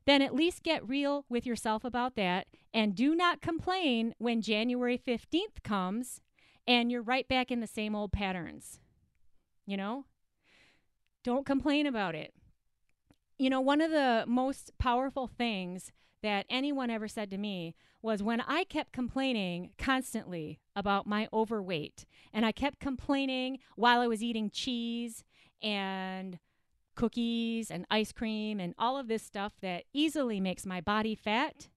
then 0.07 0.23
at 0.23 0.35
least 0.35 0.63
get 0.63 0.87
real 0.89 1.25
with 1.29 1.47
yourself 1.47 1.85
about 1.85 2.17
that 2.17 2.47
and 2.73 2.95
do 2.95 3.15
not 3.15 3.41
complain 3.41 4.15
when 4.19 4.43
January 4.43 4.99
15th 4.99 5.63
comes 5.63 6.21
and 6.67 6.91
you're 6.91 7.03
right 7.03 7.29
back 7.29 7.51
in 7.51 7.61
the 7.61 7.67
same 7.67 7.95
old 7.95 8.13
patterns. 8.13 8.81
You 9.67 9.77
know? 9.77 10.05
Don't 11.23 11.47
complain 11.47 11.87
about 11.87 12.15
it. 12.15 12.35
You 13.39 13.51
know, 13.51 13.61
one 13.61 13.81
of 13.81 13.91
the 13.91 14.25
most 14.27 14.73
powerful 14.79 15.27
things 15.27 15.91
that 16.23 16.47
anyone 16.49 16.91
ever 16.91 17.09
said 17.09 17.31
to 17.31 17.39
me 17.39 17.75
was 18.01 18.23
when 18.23 18.41
I 18.43 18.65
kept 18.65 18.93
complaining 18.93 19.71
constantly 19.79 20.61
about 20.77 21.07
my 21.07 21.29
overweight, 21.33 22.05
and 22.33 22.47
I 22.47 22.53
kept 22.53 22.81
complaining 22.81 23.59
while 23.77 24.01
I 24.01 24.07
was 24.07 24.23
eating 24.23 24.51
cheese 24.51 25.25
and 25.63 26.39
cookies 26.95 27.71
and 27.71 27.87
ice 27.91 28.13
cream 28.13 28.61
and 28.61 28.75
all 28.79 28.97
of 28.97 29.09
this 29.09 29.23
stuff 29.23 29.53
that 29.63 29.85
easily 29.93 30.41
makes 30.41 30.67
my 30.67 30.81
body 30.81 31.15
fat. 31.15 31.69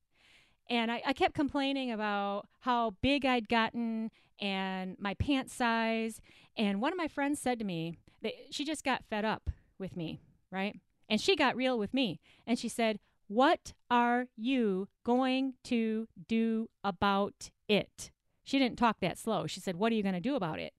And 0.70 0.92
I, 0.92 1.02
I, 1.06 1.14
kept 1.14 1.34
complaining 1.34 1.92
about 1.92 2.48
how 2.60 2.96
big 3.02 3.26
I'd 3.26 3.48
gotten 3.48 4.12
and 4.40 4.98
my 5.00 5.14
pant 5.14 5.50
size. 5.50 6.22
And 6.58 6.82
one 6.82 6.92
of 6.92 6.98
my 6.98 7.08
friends 7.08 7.40
said 7.40 7.60
to 7.60 7.66
me 7.66 7.98
that 8.22 8.34
she 8.52 8.66
just 8.66 8.84
got 8.84 9.06
fed 9.10 9.24
up 9.24 9.50
with 9.80 9.96
me, 9.96 10.20
right? 10.52 10.80
And 11.10 11.22
she 11.22 11.36
got 11.36 11.56
real 11.56 11.80
with 11.80 11.94
me. 11.94 12.20
And 12.46 12.60
she 12.60 12.70
said, 12.70 13.00
What 13.28 13.74
are 13.90 14.28
you 14.36 14.90
going 15.04 15.54
to 15.66 16.08
do 16.28 16.70
about 16.84 17.50
it? 17.68 18.12
She 18.44 18.60
didn't 18.60 18.78
talk 18.78 19.00
that 19.02 19.18
slow. 19.18 19.48
She 19.48 19.60
said, 19.60 19.78
What 19.78 19.92
are 19.92 19.96
you 19.96 20.04
going 20.04 20.16
to 20.16 20.22
do 20.22 20.36
about 20.36 20.60
it? 20.60 20.74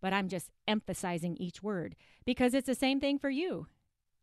But 0.00 0.12
I'm 0.12 0.28
just 0.28 0.50
emphasizing 0.66 1.36
each 1.36 1.62
word 1.62 1.96
because 2.24 2.54
it's 2.54 2.66
the 2.66 2.74
same 2.74 3.00
thing 3.00 3.18
for 3.18 3.30
you. 3.30 3.66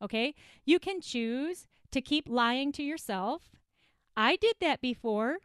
Okay? 0.02 0.36
You 0.66 0.80
can 0.80 1.02
choose 1.02 1.68
to 1.92 2.02
keep 2.02 2.28
lying 2.28 2.72
to 2.74 2.84
yourself. 2.84 3.44
I 4.18 4.36
did 4.36 4.56
that 4.62 4.82
before. 4.82 5.38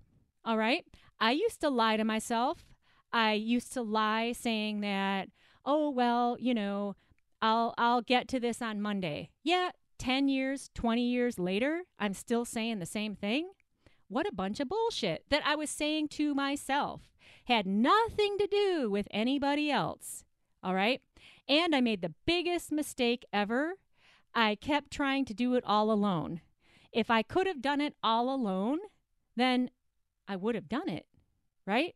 All 0.45 0.57
right? 0.57 0.85
I 1.19 1.33
used 1.33 1.61
to 1.61 1.69
lie 1.71 1.97
to 1.97 2.05
myself. 2.05 2.65
I 3.13 3.33
used 3.33 3.73
to 3.75 3.83
lie 3.83 4.33
saying 4.33 4.81
that, 4.81 5.29
"Oh, 5.65 5.91
well, 5.91 6.37
you 6.39 6.55
know, 6.55 6.97
I'll 7.43 7.75
I'll 7.77 8.03
get 8.03 8.29
to 8.29 8.41
this 8.41 8.63
on 8.63 8.81
Monday." 8.81 9.31
Yeah, 9.43 9.71
10 9.99 10.29
years, 10.29 10.71
20 10.75 11.03
years 11.03 11.39
later, 11.39 11.83
I'm 11.99 12.15
still 12.15 12.45
saying 12.45 12.79
the 12.79 12.87
same 12.87 13.15
thing. 13.15 13.51
What 14.09 14.27
a 14.27 14.35
bunch 14.35 14.59
of 14.59 14.69
bullshit 14.69 15.25
that 15.29 15.47
I 15.47 15.55
was 15.57 15.71
saying 15.71 16.09
to 16.09 16.35
myself. 16.35 17.03
Had 17.45 17.67
nothing 17.67 18.39
to 18.39 18.47
do 18.47 18.91
with 18.91 19.07
anybody 19.11 19.71
else. 19.71 20.25
All 20.63 20.75
right? 20.75 21.01
And 21.49 21.75
I 21.75 21.81
made 21.81 22.01
the 22.01 22.15
biggest 22.27 22.73
mistake 22.73 23.25
ever 23.33 23.75
I 24.35 24.55
kept 24.55 24.91
trying 24.91 25.25
to 25.27 25.35
do 25.35 25.55
it 25.55 25.65
all 25.67 25.91
alone. 25.91 26.41
If 26.93 27.11
I 27.11 27.23
could 27.23 27.47
have 27.47 27.63
done 27.63 27.81
it 27.81 27.95
all 28.03 28.35
alone, 28.35 28.79
then 29.37 29.71
I 30.29 30.37
would 30.37 30.55
have 30.55 30.69
done 30.69 30.89
it, 30.89 31.07
right? 31.67 31.95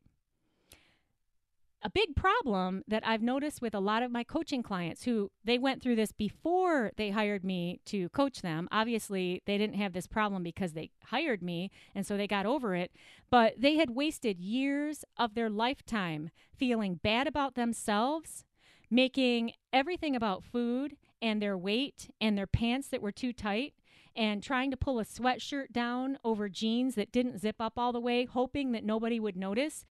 A 1.86 1.90
big 1.90 2.16
problem 2.16 2.82
that 2.88 3.06
I've 3.06 3.20
noticed 3.20 3.60
with 3.60 3.74
a 3.74 3.80
lot 3.80 4.02
of 4.02 4.10
my 4.10 4.24
coaching 4.24 4.62
clients 4.62 5.04
who 5.04 5.30
they 5.44 5.58
went 5.58 5.82
through 5.82 5.96
this 5.96 6.12
before 6.12 6.92
they 6.96 7.10
hired 7.10 7.44
me 7.44 7.80
to 7.86 8.08
coach 8.08 8.40
them. 8.40 8.68
Obviously, 8.72 9.42
they 9.44 9.58
didn't 9.58 9.76
have 9.76 9.92
this 9.92 10.06
problem 10.06 10.42
because 10.42 10.72
they 10.72 10.92
hired 11.04 11.42
me 11.42 11.70
and 11.94 12.06
so 12.06 12.16
they 12.16 12.26
got 12.26 12.46
over 12.46 12.74
it, 12.74 12.90
but 13.30 13.54
they 13.58 13.76
had 13.76 13.90
wasted 13.90 14.40
years 14.40 15.04
of 15.18 15.34
their 15.34 15.50
lifetime 15.50 16.30
feeling 16.56 16.94
bad 17.02 17.26
about 17.26 17.54
themselves, 17.54 18.46
making 18.90 19.52
everything 19.70 20.16
about 20.16 20.42
food 20.42 20.96
and 21.24 21.40
their 21.40 21.56
weight 21.56 22.10
and 22.20 22.36
their 22.36 22.46
pants 22.46 22.88
that 22.88 23.00
were 23.00 23.10
too 23.10 23.32
tight 23.32 23.72
and 24.14 24.42
trying 24.42 24.70
to 24.70 24.76
pull 24.76 25.00
a 25.00 25.04
sweatshirt 25.06 25.72
down 25.72 26.18
over 26.22 26.50
jeans 26.50 26.96
that 26.96 27.10
didn't 27.10 27.38
zip 27.38 27.56
up 27.58 27.72
all 27.78 27.92
the 27.94 28.00
way, 28.00 28.26
hoping 28.26 28.72
that 28.72 28.84
nobody 28.84 29.18
would 29.18 29.34
notice, 29.34 29.86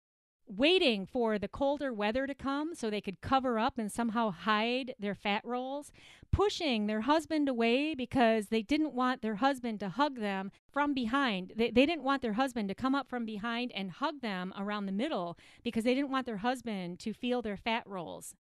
waiting 0.46 1.06
for 1.06 1.40
the 1.40 1.48
colder 1.48 1.94
weather 1.94 2.28
to 2.28 2.36
come 2.36 2.76
so 2.76 2.90
they 2.90 3.00
could 3.00 3.22
cover 3.22 3.58
up 3.58 3.78
and 3.78 3.90
somehow 3.90 4.30
hide 4.30 4.94
their 5.00 5.16
fat 5.16 5.42
rolls, 5.46 5.94
pushing 6.34 6.88
their 6.88 7.02
husband 7.02 7.48
away 7.48 7.96
because 7.96 8.48
they 8.48 8.62
didn't 8.62 8.94
want 8.94 9.22
their 9.22 9.36
husband 9.36 9.80
to 9.80 9.88
hug 9.88 10.20
them 10.20 10.52
from 10.70 10.94
behind. 10.94 11.54
They, 11.56 11.72
they 11.72 11.86
didn't 11.86 12.04
want 12.04 12.22
their 12.22 12.34
husband 12.34 12.68
to 12.68 12.76
come 12.76 12.94
up 12.94 13.08
from 13.08 13.24
behind 13.26 13.72
and 13.72 13.90
hug 13.90 14.20
them 14.20 14.54
around 14.58 14.86
the 14.86 14.92
middle 14.92 15.38
because 15.64 15.86
they 15.86 15.96
didn't 15.96 16.12
want 16.12 16.26
their 16.26 16.38
husband 16.38 17.00
to 17.00 17.14
feel 17.14 17.42
their 17.42 17.58
fat 17.58 17.84
rolls. 17.88 18.36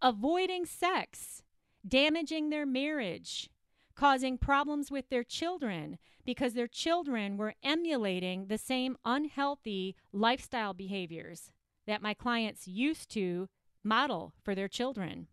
Avoiding 0.00 0.64
sex 0.64 1.42
damaging 1.86 2.50
their 2.50 2.66
marriage, 2.66 3.48
causing 3.94 4.38
problems 4.38 4.90
with 4.90 5.08
their 5.08 5.24
children 5.24 5.98
because 6.24 6.54
their 6.54 6.68
children 6.68 7.36
were 7.36 7.54
emulating 7.62 8.46
the 8.46 8.58
same 8.58 8.96
unhealthy 9.04 9.96
lifestyle 10.12 10.74
behaviors 10.74 11.50
that 11.86 12.02
my 12.02 12.14
clients 12.14 12.68
used 12.68 13.10
to 13.10 13.48
model 13.82 14.32
for 14.42 14.54
their 14.54 14.68
children. 14.68 15.26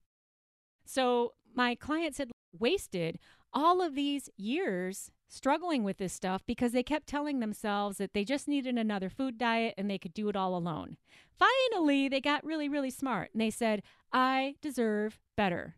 So 0.85 1.33
my 1.53 1.75
clients 1.75 2.17
had 2.17 2.31
wasted 2.57 3.19
all 3.53 3.81
of 3.81 3.95
these 3.95 4.29
years 4.37 5.11
struggling 5.29 5.83
with 5.83 5.97
this 5.97 6.13
stuff 6.13 6.43
because 6.45 6.71
they 6.71 6.83
kept 6.83 7.07
telling 7.07 7.39
themselves 7.39 7.97
that 7.97 8.13
they 8.13 8.23
just 8.23 8.47
needed 8.47 8.77
another 8.77 9.09
food 9.09 9.37
diet 9.37 9.73
and 9.77 9.89
they 9.89 9.97
could 9.97 10.13
do 10.13 10.29
it 10.29 10.35
all 10.35 10.55
alone. 10.55 10.97
Finally, 11.37 12.07
they 12.07 12.21
got 12.21 12.45
really, 12.45 12.69
really 12.69 12.89
smart 12.89 13.29
and 13.33 13.41
they 13.41 13.49
said, 13.49 13.83
I 14.13 14.55
deserve 14.61 15.19
better. 15.35 15.75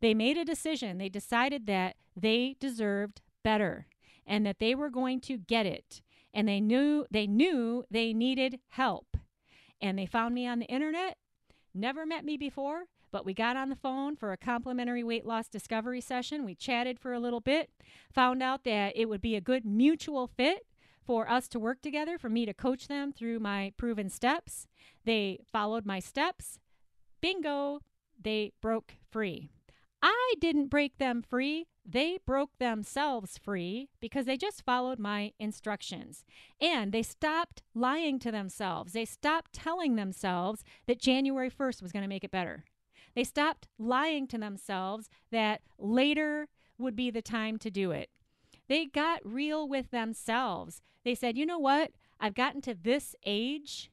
They 0.00 0.14
made 0.14 0.36
a 0.38 0.44
decision. 0.44 0.98
They 0.98 1.08
decided 1.08 1.66
that 1.66 1.96
they 2.16 2.56
deserved 2.60 3.20
better 3.42 3.86
and 4.26 4.44
that 4.46 4.58
they 4.58 4.74
were 4.74 4.90
going 4.90 5.20
to 5.22 5.38
get 5.38 5.66
it. 5.66 6.02
And 6.34 6.46
they 6.46 6.60
knew 6.60 7.06
they 7.10 7.26
knew 7.26 7.84
they 7.90 8.12
needed 8.12 8.60
help. 8.68 9.16
And 9.80 9.98
they 9.98 10.06
found 10.06 10.34
me 10.34 10.46
on 10.46 10.58
the 10.58 10.66
internet. 10.66 11.16
Never 11.74 12.04
met 12.04 12.24
me 12.24 12.36
before, 12.36 12.84
but 13.10 13.24
we 13.24 13.34
got 13.34 13.56
on 13.56 13.68
the 13.68 13.76
phone 13.76 14.16
for 14.16 14.32
a 14.32 14.36
complimentary 14.36 15.02
weight 15.02 15.24
loss 15.24 15.48
discovery 15.48 16.00
session. 16.00 16.44
We 16.44 16.54
chatted 16.54 16.98
for 16.98 17.12
a 17.12 17.20
little 17.20 17.40
bit, 17.40 17.70
found 18.12 18.42
out 18.42 18.64
that 18.64 18.96
it 18.96 19.08
would 19.08 19.20
be 19.20 19.36
a 19.36 19.40
good 19.40 19.64
mutual 19.64 20.26
fit 20.26 20.66
for 21.04 21.30
us 21.30 21.48
to 21.48 21.58
work 21.58 21.80
together, 21.80 22.18
for 22.18 22.28
me 22.28 22.44
to 22.44 22.52
coach 22.52 22.88
them 22.88 23.12
through 23.12 23.38
my 23.38 23.72
proven 23.76 24.10
steps. 24.10 24.66
They 25.04 25.38
followed 25.50 25.86
my 25.86 26.00
steps. 26.00 26.58
Bingo, 27.20 27.80
they 28.20 28.52
broke 28.60 28.94
free. 29.10 29.50
I 30.02 30.34
didn't 30.40 30.68
break 30.68 30.98
them 30.98 31.22
free. 31.22 31.66
They 31.84 32.18
broke 32.24 32.58
themselves 32.58 33.38
free 33.38 33.88
because 34.00 34.26
they 34.26 34.36
just 34.36 34.64
followed 34.64 34.98
my 34.98 35.32
instructions. 35.38 36.24
And 36.60 36.92
they 36.92 37.02
stopped 37.02 37.62
lying 37.74 38.18
to 38.20 38.30
themselves. 38.30 38.92
They 38.92 39.04
stopped 39.04 39.52
telling 39.52 39.96
themselves 39.96 40.64
that 40.86 41.00
January 41.00 41.50
1st 41.50 41.82
was 41.82 41.92
going 41.92 42.02
to 42.02 42.08
make 42.08 42.24
it 42.24 42.30
better. 42.30 42.64
They 43.14 43.24
stopped 43.24 43.66
lying 43.78 44.26
to 44.28 44.38
themselves 44.38 45.08
that 45.32 45.62
later 45.78 46.48
would 46.76 46.94
be 46.94 47.10
the 47.10 47.22
time 47.22 47.58
to 47.58 47.70
do 47.70 47.90
it. 47.90 48.10
They 48.68 48.86
got 48.86 49.20
real 49.24 49.66
with 49.66 49.90
themselves. 49.90 50.82
They 51.04 51.14
said, 51.14 51.36
you 51.36 51.46
know 51.46 51.58
what? 51.58 51.92
I've 52.20 52.34
gotten 52.34 52.60
to 52.62 52.74
this 52.74 53.16
age 53.24 53.90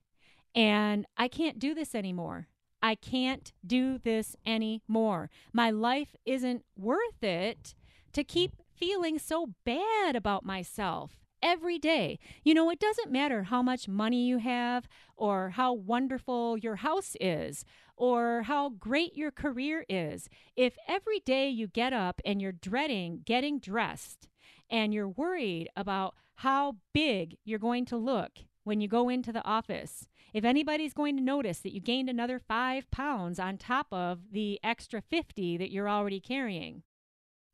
and 0.53 1.05
I 1.17 1.27
can't 1.27 1.59
do 1.59 1.73
this 1.73 1.95
anymore. 1.95 2.47
I 2.85 2.93
can't 2.93 3.51
do 3.65 3.97
this 3.97 4.35
anymore. 4.45 5.31
My 5.51 5.71
life 5.71 6.15
isn't 6.23 6.63
worth 6.77 7.23
it 7.23 7.73
to 8.13 8.23
keep 8.23 8.57
feeling 8.75 9.17
so 9.17 9.55
bad 9.65 10.15
about 10.15 10.45
myself 10.45 11.17
every 11.41 11.79
day. 11.79 12.19
You 12.43 12.53
know, 12.53 12.69
it 12.69 12.79
doesn't 12.79 13.11
matter 13.11 13.41
how 13.41 13.63
much 13.63 13.87
money 13.87 14.27
you 14.27 14.37
have 14.37 14.87
or 15.17 15.49
how 15.49 15.73
wonderful 15.73 16.59
your 16.59 16.75
house 16.75 17.15
is 17.19 17.65
or 17.97 18.43
how 18.43 18.69
great 18.69 19.17
your 19.17 19.31
career 19.31 19.83
is. 19.89 20.29
If 20.55 20.77
every 20.87 21.21
day 21.21 21.49
you 21.49 21.65
get 21.65 21.91
up 21.91 22.21
and 22.23 22.39
you're 22.39 22.51
dreading 22.51 23.21
getting 23.25 23.57
dressed 23.57 24.27
and 24.69 24.93
you're 24.93 25.09
worried 25.09 25.69
about 25.75 26.13
how 26.35 26.75
big 26.93 27.37
you're 27.45 27.57
going 27.57 27.85
to 27.85 27.97
look 27.97 28.41
when 28.65 28.81
you 28.81 28.89
go 28.89 29.07
into 29.07 29.31
the 29.31 29.45
office. 29.45 30.07
If 30.33 30.43
anybody's 30.43 30.93
going 30.93 31.15
to 31.15 31.23
notice 31.23 31.59
that 31.59 31.73
you 31.73 31.79
gained 31.79 32.09
another 32.09 32.39
five 32.39 32.91
pounds 32.91 33.39
on 33.39 33.57
top 33.57 33.87
of 33.91 34.33
the 34.33 34.59
extra 34.61 35.01
50 35.01 35.55
that 35.57 35.71
you're 35.71 35.87
already 35.87 36.19
carrying, 36.19 36.83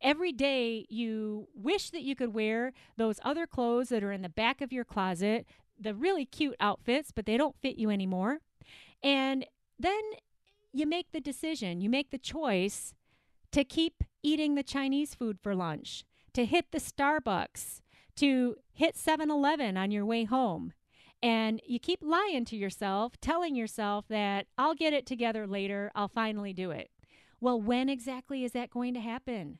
every 0.02 0.32
day 0.32 0.88
you 0.90 1.48
wish 1.54 1.92
that 1.92 2.02
you 2.02 2.16
could 2.16 2.34
wear 2.34 2.74
those 2.98 3.20
other 3.24 3.46
clothes 3.46 3.90
that 3.90 4.04
are 4.04 4.12
in 4.12 4.24
the 4.24 4.30
back 4.30 4.62
of 4.62 4.74
your 4.74 4.86
closet, 4.86 5.46
the 5.80 5.94
really 5.94 6.26
cute 6.26 6.56
outfits, 6.60 7.12
but 7.12 7.28
they 7.28 7.38
don't 7.38 7.60
fit 7.62 7.78
you 7.78 7.92
anymore. 7.92 8.40
And 9.04 9.46
then 9.78 10.02
you 10.74 10.88
make 10.88 11.12
the 11.12 11.22
decision, 11.22 11.82
you 11.82 11.90
make 11.90 12.10
the 12.10 12.18
choice 12.18 12.94
to 13.52 13.64
keep 13.64 14.04
eating 14.24 14.56
the 14.56 14.64
Chinese 14.64 15.14
food 15.14 15.38
for 15.42 15.54
lunch, 15.54 16.06
to 16.34 16.46
hit 16.46 16.72
the 16.72 16.80
Starbucks, 16.80 17.82
to 18.16 18.56
hit 18.72 18.96
7 18.96 19.30
Eleven 19.30 19.78
on 19.78 19.92
your 19.92 20.06
way 20.06 20.24
home. 20.24 20.74
And 21.24 21.62
you 21.66 21.80
keep 21.80 22.00
lying 22.02 22.46
to 22.46 22.56
yourself, 22.56 23.14
telling 23.22 23.56
yourself 23.56 24.06
that 24.10 24.48
I'll 24.58 24.74
get 24.74 24.94
it 24.94 25.06
together 25.06 25.46
later, 25.46 25.92
I'll 25.94 26.08
finally 26.08 26.54
do 26.54 26.72
it. 26.72 26.90
Well, 27.40 27.62
when 27.62 27.90
exactly 27.90 28.44
is 28.44 28.54
that 28.54 28.72
going 28.72 28.94
to 28.96 29.00
happen? 29.00 29.60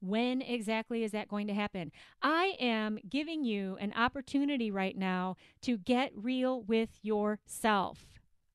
When 0.00 0.42
exactly 0.42 1.04
is 1.04 1.12
that 1.12 1.28
going 1.28 1.46
to 1.46 1.54
happen? 1.54 1.92
I 2.22 2.56
am 2.58 2.98
giving 3.08 3.44
you 3.44 3.76
an 3.80 3.92
opportunity 3.94 4.70
right 4.70 4.96
now 4.96 5.36
to 5.62 5.78
get 5.78 6.12
real 6.14 6.62
with 6.62 6.98
yourself. 7.02 8.06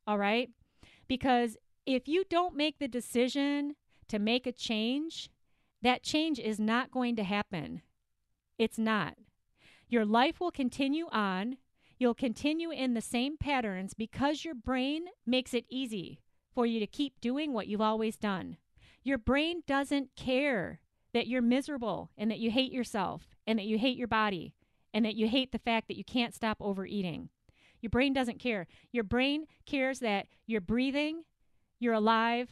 All 0.06 0.18
right? 0.18 0.50
Because 1.08 1.56
if 1.86 2.08
you 2.08 2.26
don't 2.30 2.56
make 2.56 2.80
the 2.80 2.88
decision 2.88 3.76
to 4.10 4.20
make 4.20 4.46
a 4.46 4.52
change, 4.52 5.30
that 5.82 6.04
change 6.04 6.40
is 6.40 6.60
not 6.60 6.92
going 6.92 7.16
to 7.16 7.24
happen. 7.24 7.82
It's 8.58 8.78
not. 8.78 9.16
Your 9.88 10.06
life 10.06 10.40
will 10.40 10.52
continue 10.52 11.08
on 11.12 11.58
You'll 11.98 12.14
continue 12.14 12.70
in 12.70 12.94
the 12.94 13.02
same 13.02 13.38
patterns 13.38 13.94
because 13.94 14.46
your 14.46 14.54
brain 14.54 15.06
makes 15.26 15.54
it 15.54 15.66
easy 15.70 16.20
for 16.54 16.66
you 16.66 16.80
to 16.80 16.88
keep 16.88 17.20
doing 17.22 17.54
what 17.54 17.68
you've 17.68 17.82
always 17.82 18.18
done. 18.18 18.58
Your 19.04 19.18
brain 19.18 19.64
doesn't 19.66 20.16
care 20.16 20.82
that 21.14 21.28
you're 21.28 21.42
miserable 21.42 22.12
and 22.18 22.30
that 22.30 22.40
you 22.40 22.52
hate 22.52 22.72
yourself 22.72 23.36
and 23.48 23.58
that 23.58 23.66
you 23.66 23.78
hate 23.78 23.98
your 23.98 24.08
body 24.08 24.54
and 24.94 25.06
that 25.06 25.16
you 25.16 25.28
hate 25.28 25.52
the 25.52 25.60
fact 25.60 25.88
that 25.88 25.98
you 25.98 26.04
can't 26.04 26.36
stop 26.36 26.58
overeating. 26.60 27.30
Your 27.82 27.90
brain 27.90 28.14
doesn't 28.14 28.40
care. 28.40 28.68
Your 28.92 29.04
brain 29.04 29.46
cares 29.66 30.00
that 30.00 30.28
you're 30.46 30.62
breathing, 30.62 31.24
you're 31.80 31.94
alive, 31.94 32.50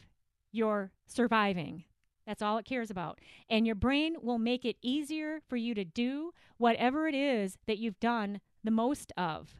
you're 0.52 0.92
surviving. 1.06 1.84
That's 2.26 2.42
all 2.42 2.58
it 2.58 2.64
cares 2.64 2.90
about. 2.90 3.20
And 3.48 3.66
your 3.66 3.76
brain 3.76 4.16
will 4.20 4.38
make 4.38 4.64
it 4.64 4.76
easier 4.82 5.40
for 5.48 5.56
you 5.56 5.74
to 5.74 5.84
do 5.84 6.32
whatever 6.56 7.06
it 7.06 7.14
is 7.14 7.58
that 7.66 7.78
you've 7.78 8.00
done 8.00 8.40
the 8.66 8.70
most 8.70 9.12
of. 9.16 9.54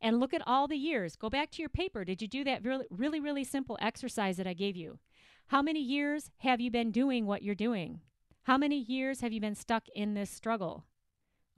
And 0.00 0.20
look 0.20 0.34
at 0.34 0.42
all 0.46 0.68
the 0.68 0.76
years. 0.76 1.16
Go 1.16 1.30
back 1.30 1.50
to 1.52 1.62
your 1.62 1.68
paper. 1.68 2.04
Did 2.04 2.20
you 2.20 2.28
do 2.28 2.44
that 2.44 2.64
really, 2.64 2.86
really, 2.90 3.20
really 3.20 3.44
simple 3.44 3.78
exercise 3.80 4.36
that 4.36 4.46
I 4.46 4.52
gave 4.52 4.76
you? 4.76 4.98
How 5.46 5.62
many 5.62 5.80
years 5.80 6.30
have 6.38 6.60
you 6.60 6.70
been 6.70 6.90
doing 6.90 7.24
what 7.24 7.42
you're 7.42 7.54
doing? 7.54 8.00
How 8.44 8.58
many 8.58 8.76
years 8.78 9.20
have 9.20 9.32
you 9.32 9.40
been 9.40 9.54
stuck 9.54 9.84
in 9.94 10.14
this 10.14 10.30
struggle? 10.30 10.84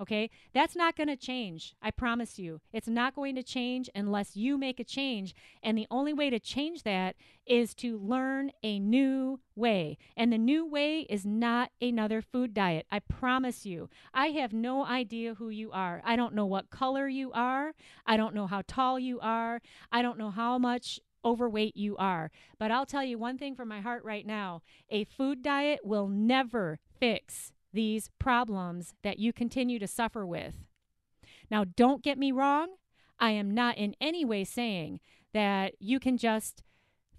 Okay, 0.01 0.29
that's 0.53 0.75
not 0.75 0.97
going 0.97 1.07
to 1.07 1.17
change. 1.17 1.77
I 1.81 1.93
promise 1.93 2.37
you. 2.37 2.61
It's 2.73 2.89
not 2.89 3.15
going 3.15 3.37
to 3.37 3.45
change 3.45 3.89
unless 3.95 4.35
you 4.35 4.59
make 4.59 4.81
a 4.81 4.85
change. 4.85 5.37
And 5.63 5.79
the 5.79 5.87
only 5.89 6.13
way 6.13 6.31
to 6.31 6.41
change 6.41 6.83
that 6.83 7.15
is 7.47 7.77
to 7.77 7.97
learn 7.99 8.51
a 8.65 8.81
new 8.81 9.39
way. 9.55 9.97
And 10.17 10.33
the 10.33 10.39
new 10.39 10.67
way 10.67 11.03
is 11.03 11.25
not 11.25 11.71
another 11.81 12.21
food 12.21 12.55
diet. 12.55 12.87
I 12.91 12.99
promise 12.99 13.65
you. 13.65 13.89
I 14.13 14.29
have 14.29 14.53
no 14.53 14.85
idea 14.85 15.35
who 15.35 15.49
you 15.49 15.71
are. 15.71 16.03
I 16.05 16.17
don't 16.17 16.35
know 16.35 16.47
what 16.47 16.71
color 16.71 17.07
you 17.07 17.31
are. 17.33 17.73
I 18.05 18.17
don't 18.17 18.35
know 18.35 18.49
how 18.49 18.63
tall 18.67 18.99
you 18.99 19.21
are. 19.21 19.63
I 19.93 20.03
don't 20.03 20.19
know 20.19 20.31
how 20.31 20.59
much 20.59 20.99
overweight 21.25 21.77
you 21.77 21.97
are. 21.99 22.33
But 22.59 22.73
I'll 22.73 22.87
tell 22.87 23.05
you 23.05 23.17
one 23.17 23.39
thing 23.39 23.55
from 23.55 23.69
my 23.69 23.81
heart 23.81 24.05
right 24.05 24.27
now 24.27 24.63
a 24.91 25.05
food 25.05 25.43
diet 25.43 25.81
will 25.85 26.09
never 26.09 26.81
fix 26.99 27.53
these 27.75 28.09
problems 28.19 28.95
that 29.03 29.19
you 29.19 29.33
continue 29.33 29.79
to 29.79 29.87
suffer 29.87 30.25
with. 30.25 30.55
Now, 31.51 31.65
don't 31.65 32.03
get 32.03 32.17
me 32.17 32.33
wrong. 32.33 32.69
I 33.19 33.31
am 33.31 33.53
not 33.53 33.77
in 33.77 33.95
any 34.01 34.25
way 34.25 34.45
saying 34.45 35.01
that 35.33 35.75
you 35.79 36.01
can 36.01 36.17
just 36.17 36.63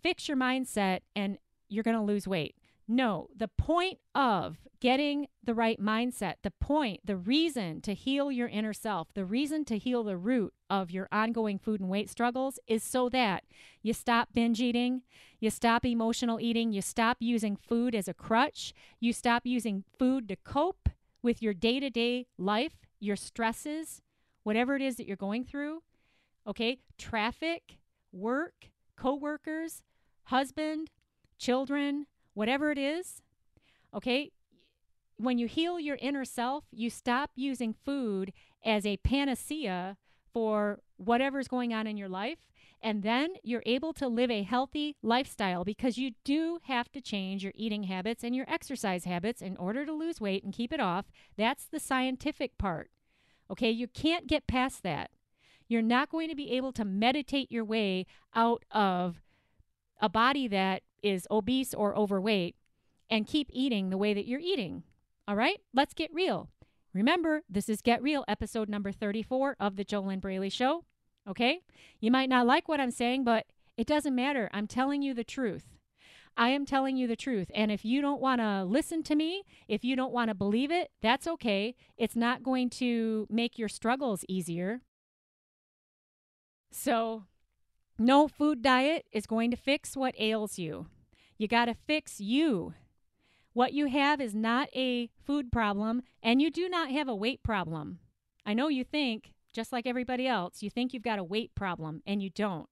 fix 0.02 0.28
your 0.28 0.38
mindset 0.38 1.02
and 1.16 1.38
you're 1.70 1.84
going 1.84 1.98
to 1.98 2.04
lose 2.04 2.28
weight. 2.28 2.56
No, 2.88 3.30
the 3.36 3.48
point 3.48 3.98
of 4.14 4.58
getting 4.80 5.28
the 5.44 5.56
right 5.56 5.82
mindset, 5.82 6.36
the 6.44 6.52
point, 6.52 7.00
the 7.04 7.18
reason 7.18 7.82
to 7.82 7.96
heal 7.96 8.32
your 8.32 8.48
inner 8.48 8.74
self, 8.74 9.08
the 9.16 9.26
reason 9.26 9.66
to 9.66 9.80
heal 9.80 10.04
the 10.04 10.18
root 10.18 10.54
of 10.70 10.92
your 10.92 11.08
ongoing 11.12 11.58
food 11.58 11.80
and 11.80 11.90
weight 11.90 12.10
struggles 12.10 12.60
is 12.68 12.84
so 12.84 13.10
that 13.10 13.44
you 13.82 13.94
stop 13.94 14.30
binge 14.34 14.62
eating, 14.62 15.02
you 15.40 15.50
stop 15.50 15.84
emotional 15.84 16.40
eating, 16.40 16.72
you 16.72 16.82
stop 16.82 17.18
using 17.20 17.56
food 17.56 17.96
as 17.96 18.08
a 18.08 18.14
crutch, 18.14 18.74
you 19.00 19.12
stop 19.14 19.46
using 19.46 19.84
food 19.98 20.28
to 20.28 20.36
cope 20.36 20.90
with 21.24 21.42
your 21.42 21.54
day 21.56 21.80
to 21.80 21.90
day 21.90 22.28
life, 22.38 22.74
your 23.00 23.16
stresses, 23.16 24.02
whatever 24.44 24.76
it 24.76 24.82
is 24.84 24.98
that 24.98 25.08
you're 25.08 25.18
going 25.18 25.44
through. 25.44 25.82
Okay, 26.46 26.78
traffic, 27.00 27.80
work, 28.12 28.70
coworkers, 28.96 29.82
husband, 30.26 30.92
children, 31.40 32.06
whatever 32.36 32.72
it 32.72 32.78
is, 32.78 33.24
okay, 33.94 34.32
when 35.18 35.40
you 35.40 35.48
heal 35.48 35.80
your 35.80 35.98
inner 36.02 36.26
self, 36.26 36.66
you 36.72 36.90
stop 36.90 37.32
using 37.36 37.74
food 37.74 38.32
as 38.64 38.86
a 38.86 38.98
panacea 38.98 39.98
for 40.32 40.80
whatever's 40.98 41.48
going 41.48 41.74
on 41.74 41.88
in 41.88 41.98
your 41.98 42.10
life. 42.10 42.40
And 42.82 43.02
then 43.02 43.36
you're 43.42 43.64
able 43.66 43.94
to 43.94 44.08
live 44.08 44.30
a 44.30 44.44
healthy 44.44 44.96
lifestyle 45.02 45.64
because 45.64 45.98
you 45.98 46.12
do 46.24 46.60
have 46.64 46.92
to 46.92 47.02
change 47.02 47.44
your 47.44 47.54
eating 47.56 47.84
habits 47.84 48.24
and 48.24 48.36
your 48.36 48.46
exercise 48.48 49.06
habits 49.06 49.42
in 49.42 49.58
order 49.58 49.86
to 49.86 49.94
lose 49.94 50.22
weight 50.22 50.44
and 50.44 50.54
keep 50.54 50.72
it 50.72 50.80
off. 50.80 51.06
That's 51.38 51.66
the 51.66 51.80
scientific 51.80 52.58
part. 52.58 52.92
Okay, 53.50 53.72
you 53.72 53.88
can't 53.88 54.28
get 54.28 54.46
past 54.46 54.84
that. 54.84 55.10
You're 55.68 55.82
not 55.82 56.10
going 56.10 56.30
to 56.30 56.36
be 56.36 56.52
able 56.52 56.74
to 56.74 56.86
meditate 56.86 57.52
your 57.52 57.66
way 57.66 58.06
out 58.36 58.64
of 58.72 59.22
a 60.00 60.10
body 60.10 60.48
that 60.50 60.84
is 61.06 61.28
obese 61.30 61.74
or 61.74 61.96
overweight 61.96 62.56
and 63.10 63.28
keep 63.28 63.50
eating 63.54 63.90
the 63.90 63.98
way 63.98 64.14
that 64.14 64.26
you're 64.26 64.40
eating. 64.40 64.84
All 65.28 65.36
right, 65.36 65.62
let's 65.74 65.94
get 65.94 66.14
real. 66.14 66.50
Remember, 66.94 67.44
this 67.50 67.70
is 67.70 67.82
Get 67.82 68.02
Real, 68.02 68.24
episode 68.28 68.70
number 68.70 68.92
34 68.92 69.58
of 69.60 69.76
The 69.76 69.86
JoLynn 69.86 70.22
Braley 70.22 70.50
Show. 70.50 70.86
Okay? 71.30 71.60
You 72.00 72.10
might 72.10 72.30
not 72.30 72.48
like 72.48 72.68
what 72.68 72.80
I'm 72.80 72.92
saying, 72.92 73.24
but 73.24 73.46
it 73.78 73.86
doesn't 73.86 74.16
matter. 74.16 74.50
I'm 74.54 74.66
telling 74.66 75.02
you 75.02 75.14
the 75.14 75.24
truth. 75.24 75.76
I 76.38 76.50
am 76.50 76.66
telling 76.66 76.98
you 76.98 77.08
the 77.08 77.16
truth. 77.16 77.52
And 77.54 77.72
if 77.72 77.86
you 77.86 78.02
don't 78.02 78.22
want 78.22 78.42
to 78.42 78.64
listen 78.64 79.04
to 79.04 79.16
me, 79.16 79.44
if 79.68 79.84
you 79.84 79.96
don't 79.96 80.14
want 80.14 80.30
to 80.30 80.36
believe 80.36 80.72
it, 80.72 80.92
that's 81.02 81.28
okay. 81.28 81.76
It's 81.98 82.16
not 82.16 82.44
going 82.44 82.70
to 82.72 83.28
make 83.30 83.60
your 83.60 83.70
struggles 83.70 84.24
easier. 84.28 84.82
So, 86.72 87.24
no 87.98 88.28
food 88.28 88.62
diet 88.62 89.06
is 89.12 89.26
going 89.26 89.52
to 89.52 89.58
fix 89.58 89.96
what 89.96 90.16
ails 90.20 90.58
you. 90.58 90.88
You 91.38 91.48
got 91.48 91.66
to 91.66 91.74
fix 91.74 92.20
you. 92.20 92.74
What 93.54 93.74
you 93.74 93.88
have 93.88 94.20
is 94.20 94.36
not 94.36 94.70
a 94.76 95.10
food 95.26 95.52
problem, 95.52 96.02
and 96.22 96.42
you 96.42 96.52
do 96.52 96.68
not 96.68 96.92
have 96.92 97.08
a 97.08 97.16
weight 97.16 97.42
problem. 97.44 98.00
I 98.46 98.54
know 98.54 98.68
you 98.68 98.84
think, 98.84 99.34
just 99.54 99.72
like 99.72 99.88
everybody 99.88 100.28
else, 100.28 100.62
you 100.62 100.70
think 100.70 100.94
you've 100.94 101.04
got 101.04 101.20
a 101.20 101.24
weight 101.24 101.56
problem, 101.56 102.02
and 102.06 102.22
you 102.22 102.30
don't. 102.30 102.70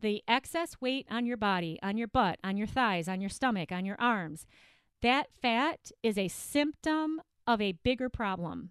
The 0.00 0.22
excess 0.28 0.76
weight 0.80 1.06
on 1.10 1.24
your 1.24 1.38
body, 1.38 1.78
on 1.82 1.96
your 1.96 2.08
butt, 2.08 2.38
on 2.44 2.56
your 2.56 2.66
thighs, 2.66 3.08
on 3.08 3.20
your 3.20 3.30
stomach, 3.30 3.72
on 3.72 3.86
your 3.86 3.96
arms, 3.98 4.46
that 5.02 5.28
fat 5.40 5.90
is 6.02 6.18
a 6.18 6.28
symptom 6.28 7.20
of 7.46 7.60
a 7.60 7.72
bigger 7.72 8.08
problem. 8.08 8.70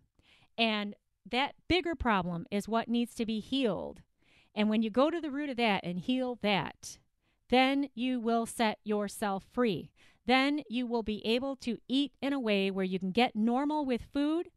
And 0.58 0.96
that 1.30 1.56
bigger 1.68 1.96
problem 1.96 2.46
is 2.52 2.68
what 2.68 2.88
needs 2.88 3.16
to 3.16 3.26
be 3.26 3.40
healed. 3.40 4.02
And 4.54 4.70
when 4.70 4.84
you 4.84 4.90
go 4.90 5.10
to 5.10 5.20
the 5.20 5.32
root 5.32 5.50
of 5.50 5.58
that 5.58 5.84
and 5.84 6.00
heal 6.00 6.38
that, 6.42 7.00
then 7.50 7.90
you 7.94 8.20
will 8.20 8.46
set 8.46 8.80
yourself 8.84 9.46
free. 9.52 9.92
Then 10.26 10.62
you 10.68 10.88
will 10.88 11.04
be 11.04 11.26
able 11.26 11.56
to 11.58 11.78
eat 11.88 12.14
in 12.22 12.34
a 12.34 12.40
way 12.40 12.72
where 12.72 12.86
you 12.86 12.98
can 13.00 13.12
get 13.12 13.36
normal 13.36 13.86
with 13.86 14.02
food 14.12 14.50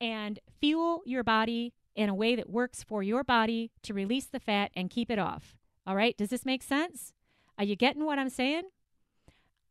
and 0.00 0.38
fuel 0.60 1.02
your 1.04 1.22
body 1.22 1.74
in 1.94 2.08
a 2.08 2.14
way 2.14 2.34
that 2.34 2.50
works 2.50 2.82
for 2.82 3.02
your 3.02 3.22
body 3.22 3.70
to 3.82 3.94
release 3.94 4.26
the 4.26 4.40
fat 4.40 4.70
and 4.74 4.90
keep 4.90 5.10
it 5.10 5.18
off. 5.18 5.56
All 5.86 5.94
right, 5.94 6.16
does 6.16 6.30
this 6.30 6.46
make 6.46 6.62
sense? 6.62 7.12
Are 7.58 7.64
you 7.64 7.76
getting 7.76 8.04
what 8.04 8.18
I'm 8.18 8.30
saying? 8.30 8.64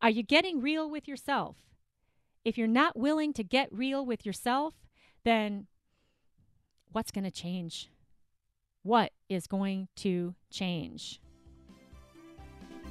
Are 0.00 0.10
you 0.10 0.22
getting 0.22 0.60
real 0.60 0.88
with 0.88 1.08
yourself? 1.08 1.56
If 2.44 2.56
you're 2.56 2.68
not 2.68 2.96
willing 2.96 3.32
to 3.34 3.42
get 3.42 3.68
real 3.72 4.04
with 4.04 4.24
yourself, 4.24 4.74
then 5.24 5.66
what's 6.92 7.10
going 7.10 7.24
to 7.24 7.30
change? 7.30 7.90
What 8.82 9.12
is 9.28 9.46
going 9.46 9.88
to 9.96 10.34
change? 10.50 11.20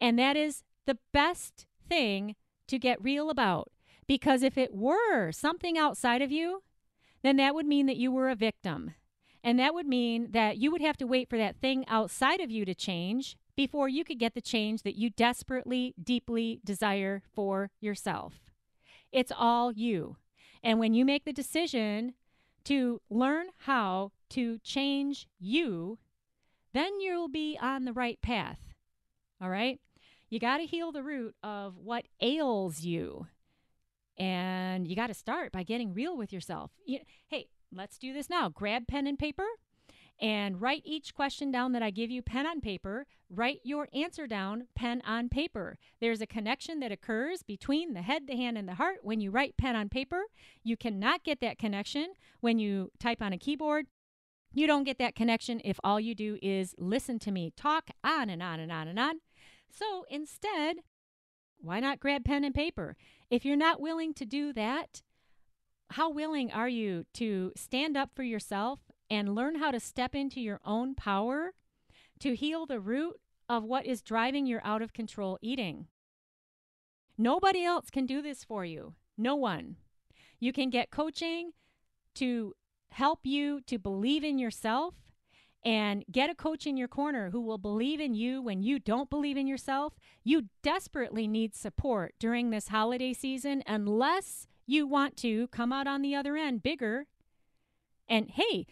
And 0.00 0.18
that 0.18 0.38
is 0.38 0.62
the 0.86 0.96
best 1.12 1.66
thing 1.86 2.34
to 2.70 2.78
get 2.78 3.02
real 3.02 3.30
about. 3.30 3.70
Because 4.06 4.42
if 4.42 4.58
it 4.58 4.74
were 4.74 5.30
something 5.30 5.78
outside 5.78 6.22
of 6.22 6.32
you, 6.32 6.62
then 7.22 7.36
that 7.36 7.54
would 7.54 7.66
mean 7.66 7.86
that 7.86 7.96
you 7.96 8.10
were 8.10 8.28
a 8.28 8.34
victim. 8.34 8.94
And 9.44 9.58
that 9.58 9.74
would 9.74 9.86
mean 9.86 10.32
that 10.32 10.58
you 10.58 10.70
would 10.70 10.80
have 10.80 10.96
to 10.98 11.06
wait 11.06 11.28
for 11.28 11.38
that 11.38 11.60
thing 11.60 11.84
outside 11.88 12.40
of 12.40 12.50
you 12.50 12.64
to 12.64 12.74
change 12.74 13.36
before 13.56 13.88
you 13.88 14.04
could 14.04 14.18
get 14.18 14.34
the 14.34 14.40
change 14.40 14.82
that 14.82 14.96
you 14.96 15.10
desperately, 15.10 15.94
deeply 16.02 16.60
desire 16.64 17.22
for 17.32 17.70
yourself. 17.80 18.50
It's 19.12 19.32
all 19.36 19.72
you. 19.72 20.16
And 20.62 20.78
when 20.78 20.94
you 20.94 21.04
make 21.04 21.24
the 21.24 21.32
decision 21.32 22.14
to 22.64 23.00
learn 23.08 23.46
how 23.58 24.12
to 24.30 24.58
change 24.58 25.26
you, 25.38 25.98
then 26.72 27.00
you'll 27.00 27.28
be 27.28 27.58
on 27.60 27.84
the 27.84 27.92
right 27.92 28.20
path. 28.20 28.58
All 29.40 29.50
right? 29.50 29.80
You 30.30 30.38
got 30.38 30.58
to 30.58 30.64
heal 30.64 30.92
the 30.92 31.02
root 31.02 31.34
of 31.42 31.76
what 31.76 32.06
ails 32.20 32.82
you. 32.82 33.26
And 34.16 34.86
you 34.86 34.94
got 34.94 35.08
to 35.08 35.14
start 35.14 35.50
by 35.50 35.64
getting 35.64 35.92
real 35.92 36.16
with 36.16 36.32
yourself. 36.32 36.70
You, 36.86 37.00
hey, 37.26 37.48
let's 37.74 37.98
do 37.98 38.12
this 38.12 38.30
now. 38.30 38.48
Grab 38.48 38.86
pen 38.86 39.06
and 39.06 39.18
paper 39.18 39.46
and 40.20 40.60
write 40.60 40.82
each 40.84 41.14
question 41.14 41.50
down 41.50 41.72
that 41.72 41.82
I 41.82 41.90
give 41.90 42.10
you 42.10 42.22
pen 42.22 42.46
on 42.46 42.60
paper. 42.60 43.06
Write 43.28 43.60
your 43.64 43.88
answer 43.92 44.26
down 44.26 44.68
pen 44.76 45.02
on 45.04 45.30
paper. 45.30 45.78
There's 46.00 46.20
a 46.20 46.26
connection 46.26 46.78
that 46.80 46.92
occurs 46.92 47.42
between 47.42 47.94
the 47.94 48.02
head, 48.02 48.26
the 48.28 48.36
hand, 48.36 48.58
and 48.58 48.68
the 48.68 48.74
heart 48.74 48.98
when 49.02 49.20
you 49.20 49.30
write 49.30 49.56
pen 49.56 49.74
on 49.74 49.88
paper. 49.88 50.24
You 50.62 50.76
cannot 50.76 51.24
get 51.24 51.40
that 51.40 51.58
connection 51.58 52.12
when 52.40 52.58
you 52.58 52.92
type 53.00 53.22
on 53.22 53.32
a 53.32 53.38
keyboard. 53.38 53.86
You 54.52 54.66
don't 54.66 54.84
get 54.84 54.98
that 54.98 55.14
connection 55.14 55.60
if 55.64 55.80
all 55.82 55.98
you 55.98 56.14
do 56.14 56.38
is 56.42 56.74
listen 56.76 57.18
to 57.20 57.30
me 57.30 57.52
talk 57.56 57.90
on 58.04 58.28
and 58.28 58.42
on 58.42 58.60
and 58.60 58.70
on 58.70 58.86
and 58.88 58.98
on. 58.98 59.20
So 59.70 60.04
instead, 60.10 60.78
why 61.60 61.80
not 61.80 62.00
grab 62.00 62.24
pen 62.24 62.44
and 62.44 62.54
paper? 62.54 62.96
If 63.30 63.44
you're 63.44 63.56
not 63.56 63.80
willing 63.80 64.14
to 64.14 64.24
do 64.24 64.52
that, 64.52 65.02
how 65.90 66.10
willing 66.10 66.52
are 66.52 66.68
you 66.68 67.04
to 67.14 67.52
stand 67.56 67.96
up 67.96 68.10
for 68.14 68.22
yourself 68.22 68.80
and 69.10 69.34
learn 69.34 69.56
how 69.56 69.70
to 69.70 69.80
step 69.80 70.14
into 70.14 70.40
your 70.40 70.60
own 70.64 70.94
power 70.94 71.52
to 72.20 72.36
heal 72.36 72.66
the 72.66 72.80
root 72.80 73.20
of 73.48 73.64
what 73.64 73.84
is 73.84 74.00
driving 74.00 74.46
your 74.46 74.60
out 74.64 74.80
of 74.80 74.92
control 74.92 75.36
eating. 75.42 75.88
Nobody 77.18 77.64
else 77.64 77.90
can 77.90 78.06
do 78.06 78.22
this 78.22 78.44
for 78.44 78.64
you. 78.64 78.94
No 79.18 79.34
one. 79.34 79.76
You 80.38 80.52
can 80.52 80.70
get 80.70 80.92
coaching 80.92 81.50
to 82.14 82.54
help 82.92 83.20
you 83.24 83.60
to 83.62 83.78
believe 83.78 84.22
in 84.22 84.38
yourself 84.38 84.94
and 85.64 86.04
get 86.10 86.30
a 86.30 86.34
coach 86.34 86.66
in 86.66 86.76
your 86.76 86.88
corner 86.88 87.30
who 87.30 87.40
will 87.40 87.58
believe 87.58 88.00
in 88.00 88.14
you 88.14 88.40
when 88.40 88.62
you 88.62 88.78
don't 88.78 89.10
believe 89.10 89.36
in 89.36 89.46
yourself. 89.46 89.94
You 90.24 90.44
desperately 90.62 91.28
need 91.28 91.54
support 91.54 92.14
during 92.18 92.50
this 92.50 92.68
holiday 92.68 93.12
season 93.12 93.62
unless 93.66 94.46
you 94.66 94.86
want 94.86 95.16
to 95.18 95.48
come 95.48 95.72
out 95.72 95.86
on 95.86 96.02
the 96.02 96.14
other 96.14 96.36
end 96.36 96.62
bigger. 96.62 97.06
And 98.08 98.30
hey, 98.30 98.66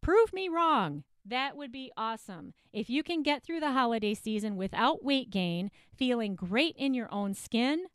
Prove 0.00 0.32
me 0.32 0.48
wrong. 0.48 1.04
That 1.24 1.56
would 1.56 1.70
be 1.70 1.92
awesome. 1.96 2.54
If 2.72 2.88
you 2.88 3.02
can 3.02 3.22
get 3.22 3.42
through 3.42 3.60
the 3.60 3.72
holiday 3.72 4.14
season 4.14 4.56
without 4.56 5.04
weight 5.04 5.30
gain, 5.30 5.70
feeling 5.94 6.34
great 6.34 6.74
in 6.76 6.94
your 6.94 7.12
own 7.12 7.34
skin, 7.34 7.86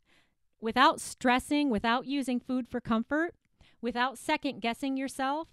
without 0.60 1.00
stressing, 1.00 1.68
without 1.68 2.06
using 2.06 2.38
food 2.38 2.68
for 2.68 2.80
comfort, 2.80 3.34
without 3.80 4.18
second 4.18 4.60
guessing 4.60 4.96
yourself, 4.96 5.48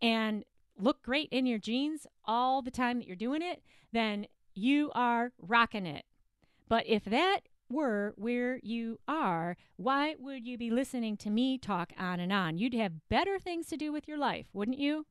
and 0.00 0.44
look 0.82 1.02
great 1.02 1.28
in 1.30 1.46
your 1.46 1.58
jeans 1.58 2.06
all 2.24 2.62
the 2.62 2.70
time 2.70 2.98
that 2.98 3.06
you're 3.06 3.16
doing 3.16 3.42
it, 3.42 3.62
then 3.92 4.26
you 4.54 4.90
are 4.94 5.32
rocking 5.38 5.86
it. 5.86 6.04
But 6.68 6.86
if 6.86 7.04
that 7.04 7.40
were 7.68 8.14
where 8.16 8.58
you 8.62 8.98
are, 9.06 9.56
why 9.76 10.16
would 10.18 10.46
you 10.46 10.58
be 10.58 10.70
listening 10.70 11.16
to 11.18 11.30
me 11.30 11.58
talk 11.58 11.92
on 11.98 12.20
and 12.20 12.32
on? 12.32 12.58
You'd 12.58 12.74
have 12.74 13.08
better 13.08 13.38
things 13.38 13.66
to 13.68 13.76
do 13.76 13.92
with 13.92 14.08
your 14.08 14.18
life, 14.18 14.46
wouldn't 14.52 14.78
you? 14.78 15.06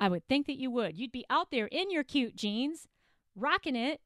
I 0.00 0.08
would 0.08 0.26
think 0.26 0.46
that 0.46 0.58
you 0.58 0.70
would. 0.70 0.98
You'd 0.98 1.12
be 1.12 1.26
out 1.30 1.50
there 1.50 1.66
in 1.66 1.90
your 1.90 2.02
cute 2.02 2.34
jeans, 2.34 2.88
rocking 3.36 3.76
it, 3.76 4.00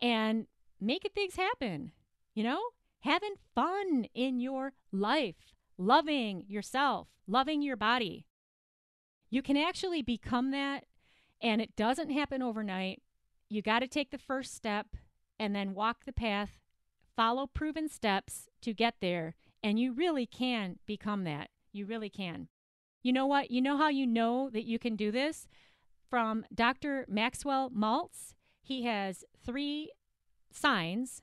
and 0.00 0.46
making 0.80 1.12
things 1.14 1.36
happen. 1.36 1.92
You 2.34 2.44
know, 2.44 2.60
having 3.00 3.34
fun 3.54 4.06
in 4.14 4.40
your 4.40 4.72
life, 4.92 5.54
loving 5.78 6.44
yourself, 6.48 7.08
loving 7.26 7.62
your 7.62 7.76
body. 7.76 8.26
You 9.30 9.42
can 9.42 9.56
actually 9.56 10.02
become 10.02 10.50
that, 10.52 10.84
and 11.40 11.60
it 11.60 11.76
doesn't 11.76 12.10
happen 12.10 12.42
overnight. 12.42 13.02
You 13.48 13.62
got 13.62 13.80
to 13.80 13.88
take 13.88 14.10
the 14.10 14.18
first 14.18 14.54
step 14.54 14.86
and 15.38 15.54
then 15.54 15.74
walk 15.74 16.04
the 16.04 16.12
path, 16.12 16.60
follow 17.16 17.46
proven 17.46 17.88
steps 17.88 18.48
to 18.62 18.72
get 18.72 18.94
there, 19.00 19.34
and 19.62 19.78
you 19.78 19.92
really 19.92 20.26
can 20.26 20.78
become 20.86 21.24
that. 21.24 21.50
You 21.72 21.86
really 21.86 22.08
can. 22.08 22.48
You 23.02 23.12
know 23.12 23.26
what? 23.26 23.50
You 23.50 23.60
know 23.60 23.76
how 23.76 23.88
you 23.88 24.06
know 24.06 24.50
that 24.50 24.64
you 24.64 24.78
can 24.78 24.96
do 24.96 25.10
this? 25.10 25.46
From 26.08 26.44
Dr. 26.54 27.04
Maxwell 27.08 27.70
Maltz, 27.70 28.34
he 28.62 28.84
has 28.84 29.24
three 29.44 29.90
signs, 30.52 31.22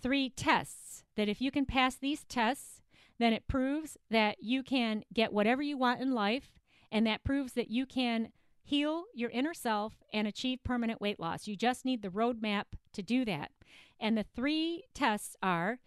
three 0.00 0.30
tests 0.30 1.04
that 1.16 1.28
if 1.28 1.40
you 1.40 1.50
can 1.50 1.66
pass 1.66 1.96
these 1.96 2.24
tests, 2.24 2.82
then 3.18 3.32
it 3.32 3.48
proves 3.48 3.96
that 4.10 4.36
you 4.40 4.62
can 4.62 5.02
get 5.12 5.32
whatever 5.32 5.62
you 5.62 5.76
want 5.76 6.00
in 6.00 6.12
life, 6.12 6.57
and 6.90 7.06
that 7.06 7.24
proves 7.24 7.52
that 7.54 7.70
you 7.70 7.86
can 7.86 8.32
heal 8.62 9.04
your 9.14 9.30
inner 9.30 9.54
self 9.54 9.94
and 10.12 10.28
achieve 10.28 10.62
permanent 10.62 11.00
weight 11.00 11.18
loss. 11.18 11.46
You 11.46 11.56
just 11.56 11.84
need 11.84 12.02
the 12.02 12.08
roadmap 12.08 12.64
to 12.92 13.02
do 13.02 13.24
that. 13.24 13.50
And 13.98 14.16
the 14.16 14.26
three 14.34 14.84
tests 14.94 15.36
are 15.42 15.78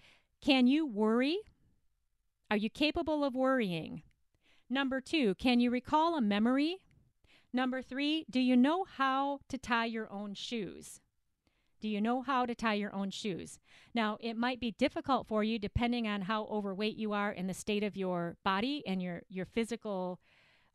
can 0.42 0.66
you 0.66 0.88
worry? 0.88 1.38
Are 2.50 2.58
you 2.58 2.70
capable 2.70 3.24
of 3.24 3.36
worrying? 3.36 4.02
Number 4.70 5.00
two, 5.00 5.36
can 5.36 5.60
you 5.60 5.70
recall 5.70 6.18
a 6.18 6.22
memory? 6.22 6.78
Number 7.54 7.82
three, 7.82 8.26
do 8.30 8.40
you 8.40 8.58
know 8.58 8.86
how 8.98 9.40
to 9.50 9.58
tie 9.58 9.86
your 9.86 10.12
own 10.12 10.34
shoes? 10.34 11.00
Do 11.82 11.88
you 11.88 12.00
know 12.00 12.22
how 12.22 12.46
to 12.46 12.56
tie 12.56 12.76
your 12.76 12.94
own 12.94 13.10
shoes? 13.10 13.60
Now, 13.94 14.18
it 14.20 14.38
might 14.38 14.60
be 14.60 14.72
difficult 14.72 15.28
for 15.28 15.44
you 15.44 15.60
depending 15.60 16.08
on 16.08 16.22
how 16.22 16.46
overweight 16.46 16.96
you 16.96 17.12
are 17.14 17.32
and 17.32 17.50
the 17.50 17.54
state 17.54 17.84
of 17.84 17.98
your 17.98 18.38
body 18.44 18.84
and 18.88 19.02
your, 19.02 19.24
your 19.30 19.46
physical 19.46 20.20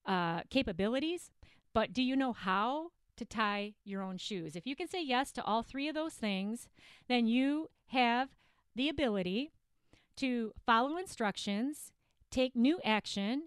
uh, 0.07 0.40
capabilities, 0.51 1.31
but 1.75 1.92
do 1.92 2.03
you 2.03 2.16
know 2.16 2.33
how 2.33 2.90
to 3.16 3.25
tie 3.25 3.75
your 3.85 4.03
own 4.03 4.19
shoes? 4.19 4.57
If 4.57 4.66
you 4.66 4.77
can 4.77 4.88
say 4.88 5.03
yes 5.03 5.33
to 5.33 5.45
all 5.45 5.62
three 5.62 5.88
of 5.88 5.95
those 5.95 6.14
things, 6.14 6.69
then 7.09 7.27
you 7.27 7.71
have 7.88 8.31
the 8.75 8.88
ability 8.88 9.53
to 10.16 10.53
follow 10.64 10.97
instructions, 10.97 11.92
take 12.31 12.57
new 12.57 12.81
action, 12.85 13.45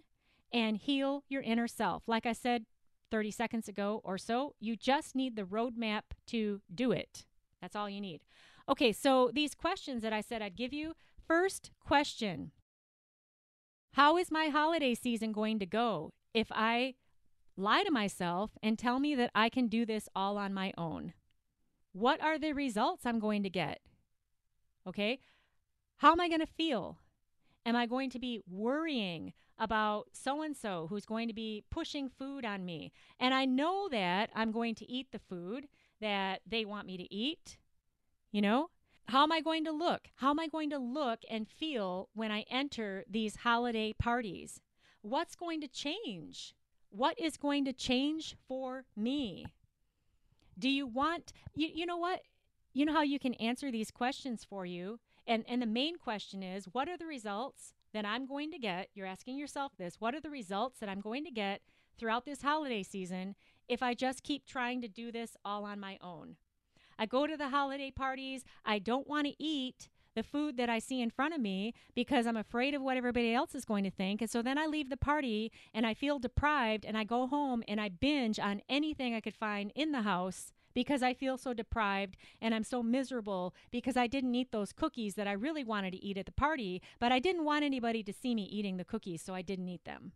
and 0.51 0.77
heal 0.77 1.23
your 1.29 1.41
inner 1.41 1.67
self. 1.67 2.03
Like 2.07 2.25
I 2.25 2.33
said 2.33 2.65
30 3.11 3.31
seconds 3.31 3.67
ago 3.67 4.01
or 4.03 4.17
so, 4.17 4.55
you 4.59 4.75
just 4.75 5.15
need 5.15 5.35
the 5.35 5.43
roadmap 5.43 6.01
to 6.27 6.61
do 6.73 6.91
it. 6.91 7.25
That's 7.61 7.75
all 7.75 7.89
you 7.89 8.01
need. 8.01 8.21
Okay, 8.67 8.91
so 8.91 9.31
these 9.33 9.55
questions 9.55 10.01
that 10.03 10.13
I 10.13 10.21
said 10.21 10.41
I'd 10.41 10.55
give 10.55 10.73
you. 10.73 10.95
First 11.27 11.71
question 11.79 12.51
How 13.93 14.17
is 14.17 14.31
my 14.31 14.47
holiday 14.47 14.93
season 14.95 15.31
going 15.31 15.59
to 15.59 15.65
go 15.65 16.13
if 16.33 16.47
I 16.51 16.95
lie 17.57 17.83
to 17.83 17.91
myself 17.91 18.51
and 18.63 18.77
tell 18.77 18.99
me 18.99 19.15
that 19.15 19.31
I 19.35 19.49
can 19.49 19.67
do 19.67 19.85
this 19.85 20.07
all 20.15 20.37
on 20.37 20.53
my 20.53 20.73
own? 20.77 21.13
What 21.91 22.21
are 22.21 22.37
the 22.37 22.53
results 22.53 23.05
I'm 23.05 23.19
going 23.19 23.43
to 23.43 23.49
get? 23.49 23.79
Okay, 24.87 25.19
how 25.97 26.11
am 26.11 26.21
I 26.21 26.27
going 26.27 26.39
to 26.39 26.47
feel? 26.47 26.97
Am 27.65 27.75
I 27.75 27.85
going 27.85 28.09
to 28.11 28.19
be 28.19 28.41
worrying 28.49 29.33
about 29.57 30.07
so 30.13 30.41
and 30.41 30.55
so 30.55 30.87
who's 30.89 31.05
going 31.05 31.27
to 31.27 31.33
be 31.33 31.63
pushing 31.69 32.09
food 32.09 32.45
on 32.45 32.65
me? 32.65 32.91
And 33.19 33.33
I 33.33 33.45
know 33.45 33.89
that 33.89 34.29
I'm 34.33 34.51
going 34.51 34.75
to 34.75 34.89
eat 34.89 35.07
the 35.11 35.19
food 35.19 35.67
that 35.99 36.41
they 36.47 36.63
want 36.63 36.87
me 36.87 36.97
to 36.97 37.13
eat. 37.13 37.57
You 38.31 38.41
know, 38.41 38.69
how 39.09 39.23
am 39.23 39.31
I 39.31 39.41
going 39.41 39.65
to 39.65 39.71
look? 39.71 40.07
How 40.15 40.29
am 40.29 40.39
I 40.39 40.47
going 40.47 40.69
to 40.69 40.77
look 40.77 41.19
and 41.29 41.47
feel 41.47 42.09
when 42.13 42.31
I 42.31 42.45
enter 42.49 43.03
these 43.09 43.37
holiday 43.37 43.93
parties? 43.93 44.61
What's 45.01 45.35
going 45.35 45.61
to 45.61 45.67
change? 45.67 46.53
What 46.89 47.19
is 47.19 47.37
going 47.37 47.65
to 47.65 47.73
change 47.73 48.35
for 48.47 48.85
me? 48.95 49.45
Do 50.57 50.69
you 50.69 50.87
want, 50.87 51.31
you, 51.55 51.69
you 51.73 51.85
know 51.85 51.97
what? 51.97 52.21
You 52.73 52.85
know 52.85 52.93
how 52.93 53.01
you 53.01 53.19
can 53.19 53.33
answer 53.35 53.71
these 53.71 53.91
questions 53.91 54.43
for 54.43 54.65
you? 54.65 54.99
And, 55.25 55.45
and 55.47 55.61
the 55.61 55.67
main 55.67 55.97
question 55.97 56.43
is 56.43 56.65
what 56.65 56.89
are 56.89 56.97
the 56.97 57.05
results 57.05 57.73
that 57.93 58.05
I'm 58.05 58.25
going 58.25 58.51
to 58.51 58.59
get? 58.59 58.89
You're 58.93 59.07
asking 59.07 59.37
yourself 59.37 59.73
this 59.77 59.95
what 59.99 60.15
are 60.15 60.21
the 60.21 60.29
results 60.29 60.79
that 60.79 60.89
I'm 60.89 61.01
going 61.01 61.23
to 61.25 61.31
get 61.31 61.61
throughout 61.97 62.25
this 62.25 62.41
holiday 62.41 62.83
season 62.83 63.35
if 63.67 63.83
I 63.83 63.93
just 63.93 64.23
keep 64.23 64.45
trying 64.45 64.81
to 64.81 64.87
do 64.87 65.11
this 65.11 65.37
all 65.45 65.63
on 65.63 65.79
my 65.79 65.97
own? 66.01 66.35
I 66.97 67.05
go 67.05 67.25
to 67.25 67.37
the 67.37 67.49
holiday 67.49 67.91
parties, 67.91 68.43
I 68.65 68.79
don't 68.79 69.07
want 69.07 69.27
to 69.27 69.33
eat 69.41 69.87
the 70.19 70.23
food 70.23 70.57
that 70.57 70.69
I 70.69 70.79
see 70.79 71.01
in 71.01 71.09
front 71.09 71.33
of 71.33 71.39
me 71.39 71.73
because 71.95 72.27
I'm 72.27 72.35
afraid 72.35 72.73
of 72.73 72.81
what 72.81 72.97
everybody 72.97 73.33
else 73.33 73.55
is 73.55 73.63
going 73.63 73.85
to 73.85 73.89
think. 73.89 74.21
And 74.21 74.29
so 74.29 74.41
then 74.41 74.57
I 74.57 74.65
leave 74.65 74.89
the 74.89 74.97
party 74.97 75.49
and 75.73 75.87
I 75.87 75.93
feel 75.93 76.19
deprived 76.19 76.83
and 76.83 76.97
I 76.97 77.05
go 77.05 77.25
home 77.25 77.63
and 77.69 77.79
I 77.79 77.87
binge 77.87 78.37
on 78.37 78.61
anything 78.67 79.15
I 79.15 79.21
could 79.21 79.33
find 79.33 79.71
in 79.75 79.93
the 79.93 80.01
house 80.01 80.51
because 80.73 81.01
I 81.01 81.13
feel 81.13 81.37
so 81.37 81.53
deprived 81.53 82.17
and 82.41 82.53
I'm 82.53 82.65
so 82.65 82.83
miserable 82.83 83.55
because 83.71 83.95
I 83.95 84.07
didn't 84.07 84.35
eat 84.35 84.51
those 84.51 84.73
cookies 84.73 85.15
that 85.15 85.25
I 85.25 85.31
really 85.31 85.63
wanted 85.63 85.91
to 85.91 86.03
eat 86.03 86.17
at 86.17 86.25
the 86.25 86.33
party, 86.33 86.81
but 86.99 87.13
I 87.13 87.19
didn't 87.19 87.45
want 87.45 87.63
anybody 87.63 88.03
to 88.03 88.11
see 88.11 88.35
me 88.35 88.43
eating 88.43 88.75
the 88.75 88.83
cookies, 88.83 89.21
so 89.21 89.33
I 89.33 89.41
didn't 89.41 89.69
eat 89.69 89.85
them. 89.85 90.11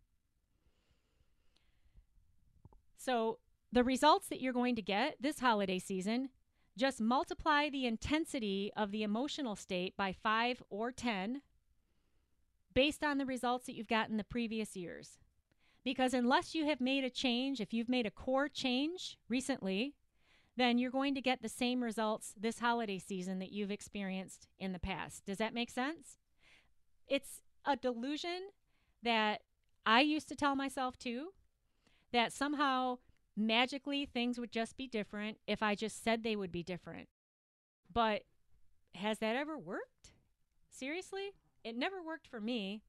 So, 2.98 3.38
the 3.72 3.82
results 3.82 4.28
that 4.28 4.40
you're 4.40 4.52
going 4.52 4.76
to 4.76 4.82
get 4.82 5.16
this 5.20 5.40
holiday 5.40 5.78
season 5.78 6.28
just 6.76 7.00
multiply 7.00 7.68
the 7.68 7.86
intensity 7.86 8.70
of 8.76 8.90
the 8.90 9.02
emotional 9.02 9.56
state 9.56 9.96
by 9.96 10.12
5 10.12 10.62
or 10.70 10.90
10 10.90 11.42
based 12.74 13.04
on 13.04 13.18
the 13.18 13.26
results 13.26 13.66
that 13.66 13.74
you've 13.74 13.86
gotten 13.86 14.16
the 14.16 14.24
previous 14.24 14.76
years. 14.76 15.18
Because 15.84 16.14
unless 16.14 16.54
you 16.54 16.66
have 16.66 16.80
made 16.80 17.04
a 17.04 17.10
change, 17.10 17.60
if 17.60 17.72
you've 17.72 17.88
made 17.88 18.06
a 18.06 18.10
core 18.10 18.48
change 18.48 19.18
recently, 19.28 19.94
then 20.56 20.78
you're 20.78 20.90
going 20.90 21.14
to 21.14 21.20
get 21.20 21.42
the 21.42 21.48
same 21.48 21.82
results 21.82 22.32
this 22.40 22.58
holiday 22.58 22.98
season 22.98 23.38
that 23.38 23.52
you've 23.52 23.70
experienced 23.70 24.48
in 24.58 24.72
the 24.72 24.78
past. 24.78 25.24
Does 25.26 25.38
that 25.38 25.54
make 25.54 25.70
sense? 25.70 26.18
It's 27.06 27.42
a 27.64 27.76
delusion 27.76 28.50
that 29.02 29.42
I 29.84 30.00
used 30.00 30.28
to 30.28 30.36
tell 30.36 30.56
myself 30.56 30.96
too 30.98 31.28
that 32.12 32.32
somehow 32.32 32.98
magically 33.36 34.06
things 34.06 34.38
would 34.38 34.52
just 34.52 34.76
be 34.76 34.86
different 34.86 35.38
if 35.46 35.62
I 35.62 35.74
just 35.74 36.02
said 36.02 36.22
they 36.22 36.36
would 36.36 36.52
be 36.52 36.62
different. 36.62 37.08
But 37.92 38.22
has 38.94 39.18
that 39.18 39.36
ever 39.36 39.58
worked? 39.58 40.12
Seriously? 40.70 41.32
It 41.62 41.76
never 41.76 42.02
worked 42.02 42.26
for 42.26 42.40
me. 42.40 42.82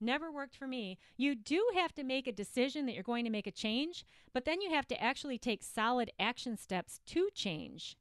Never 0.00 0.32
worked 0.32 0.56
for 0.56 0.66
me. 0.66 0.98
You 1.16 1.34
do 1.36 1.64
have 1.76 1.94
to 1.94 2.02
make 2.02 2.26
a 2.26 2.32
decision 2.32 2.86
that 2.86 2.94
you're 2.94 3.04
going 3.04 3.24
to 3.24 3.30
make 3.30 3.46
a 3.46 3.52
change, 3.52 4.04
but 4.32 4.44
then 4.44 4.60
you 4.60 4.70
have 4.70 4.88
to 4.88 5.00
actually 5.00 5.38
take 5.38 5.62
solid 5.62 6.10
action 6.18 6.56
steps 6.56 7.00
to 7.06 7.28
change. 7.34 7.96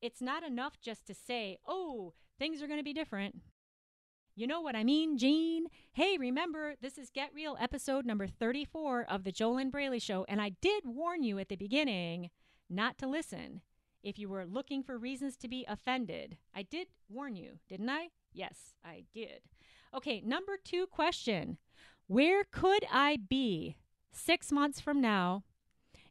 It's 0.00 0.22
not 0.22 0.42
enough 0.42 0.80
just 0.80 1.06
to 1.06 1.14
say, 1.14 1.58
oh, 1.66 2.14
things 2.38 2.62
are 2.62 2.66
going 2.66 2.80
to 2.80 2.84
be 2.84 2.94
different. 2.94 3.42
You 4.36 4.48
know 4.48 4.60
what 4.60 4.74
I 4.74 4.82
mean, 4.82 5.16
Jean? 5.16 5.68
Hey, 5.92 6.18
remember, 6.18 6.74
this 6.82 6.98
is 6.98 7.10
Get 7.10 7.32
Real 7.32 7.56
episode 7.60 8.04
number 8.04 8.26
34 8.26 9.04
of 9.08 9.22
The 9.22 9.30
JoLynn 9.30 9.70
Braley 9.70 10.00
Show, 10.00 10.26
and 10.28 10.42
I 10.42 10.56
did 10.60 10.82
warn 10.86 11.22
you 11.22 11.38
at 11.38 11.48
the 11.48 11.54
beginning 11.54 12.30
not 12.68 12.98
to 12.98 13.06
listen 13.06 13.60
if 14.02 14.18
you 14.18 14.28
were 14.28 14.44
looking 14.44 14.82
for 14.82 14.98
reasons 14.98 15.36
to 15.36 15.46
be 15.46 15.64
offended. 15.68 16.36
I 16.52 16.64
did 16.64 16.88
warn 17.08 17.36
you, 17.36 17.60
didn't 17.68 17.88
I? 17.88 18.08
Yes, 18.32 18.74
I 18.84 19.04
did. 19.14 19.42
Okay, 19.94 20.20
number 20.20 20.58
two 20.62 20.88
question 20.88 21.58
Where 22.08 22.42
could 22.42 22.84
I 22.90 23.18
be 23.28 23.76
six 24.10 24.50
months 24.50 24.80
from 24.80 25.00
now 25.00 25.44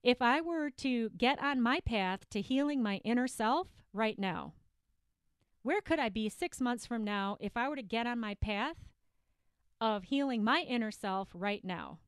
if 0.02 0.22
I 0.22 0.40
were 0.40 0.70
to 0.70 1.10
get 1.10 1.44
on 1.44 1.62
my 1.62 1.82
path 1.82 2.30
to 2.30 2.40
healing 2.40 2.82
my 2.82 3.02
inner 3.04 3.28
self 3.28 3.68
right 3.92 4.18
now? 4.18 4.54
Where 5.63 5.80
could 5.80 5.97
I 5.97 6.10
be 6.10 6.28
six 6.28 6.60
months 6.60 6.86
from 6.86 7.06
now 7.06 7.38
if 7.39 7.56
I 7.56 7.69
were 7.69 7.78
to 7.78 7.82
get 7.82 8.06
on 8.06 8.19
my 8.19 8.36
path 8.36 8.76
of 9.80 10.04
healing 10.04 10.43
my 10.43 10.60
inner 10.60 10.91
self 10.91 11.30
right 11.34 11.63
now? 11.63 11.99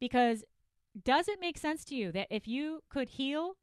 Because 0.00 0.44
does 1.00 1.28
it 1.28 1.40
make 1.40 1.56
sense 1.56 1.84
to 1.86 1.94
you 1.94 2.10
that 2.10 2.26
if 2.30 2.48
you 2.48 2.82
could 2.88 3.10
heal, 3.10 3.56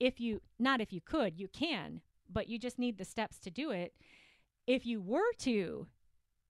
if 0.00 0.20
you, 0.20 0.40
not 0.58 0.80
if 0.80 0.90
you 0.90 1.02
could, 1.02 1.38
you 1.38 1.48
can, 1.48 2.00
but 2.30 2.48
you 2.48 2.58
just 2.58 2.78
need 2.78 2.96
the 2.96 3.04
steps 3.04 3.38
to 3.40 3.50
do 3.50 3.70
it. 3.70 3.92
If 4.66 4.86
you 4.86 5.02
were 5.02 5.32
to 5.40 5.86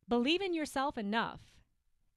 believe 0.09 0.41
in 0.41 0.55
yourself 0.55 0.97
enough 0.97 1.41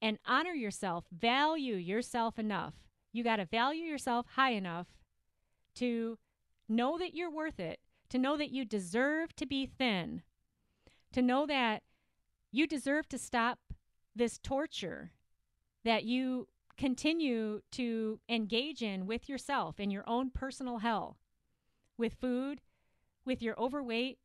and 0.04 0.19
honor 0.27 0.54
yourself, 0.54 1.06
value 1.12 1.75
yourself 1.75 2.38
enough, 2.38 2.75
you 3.12 3.23
got 3.23 3.38
to 3.38 3.45
value 3.45 3.84
yourself 3.84 4.27
high 4.36 4.51
enough 4.51 4.88
to 5.75 6.19
know 6.69 6.99
that 6.99 7.15
you're 7.15 7.32
worth 7.32 7.60
it 7.60 7.80
to 8.12 8.17
know 8.17 8.38
that 8.38 8.52
you 8.52 8.65
deserve 8.65 9.36
to 9.38 9.45
be 9.45 9.65
thin, 9.65 10.21
to 11.13 11.21
know 11.21 11.45
that 11.45 11.82
you 12.52 12.67
deserve 12.67 13.08
to 13.10 13.17
stop 13.17 13.60
this 14.15 14.38
torture 14.38 15.12
that 15.84 16.04
you 16.04 16.47
continue 16.78 17.62
to 17.71 18.19
engage 18.30 18.82
in 18.84 19.06
with 19.06 19.30
yourself 19.30 19.80
in 19.80 19.89
your 19.89 20.04
own 20.08 20.30
personal 20.30 20.80
hell, 20.80 21.17
with 21.97 22.13
food, 22.13 22.62
with 23.26 23.41
your 23.41 23.60
overweight, 23.60 24.19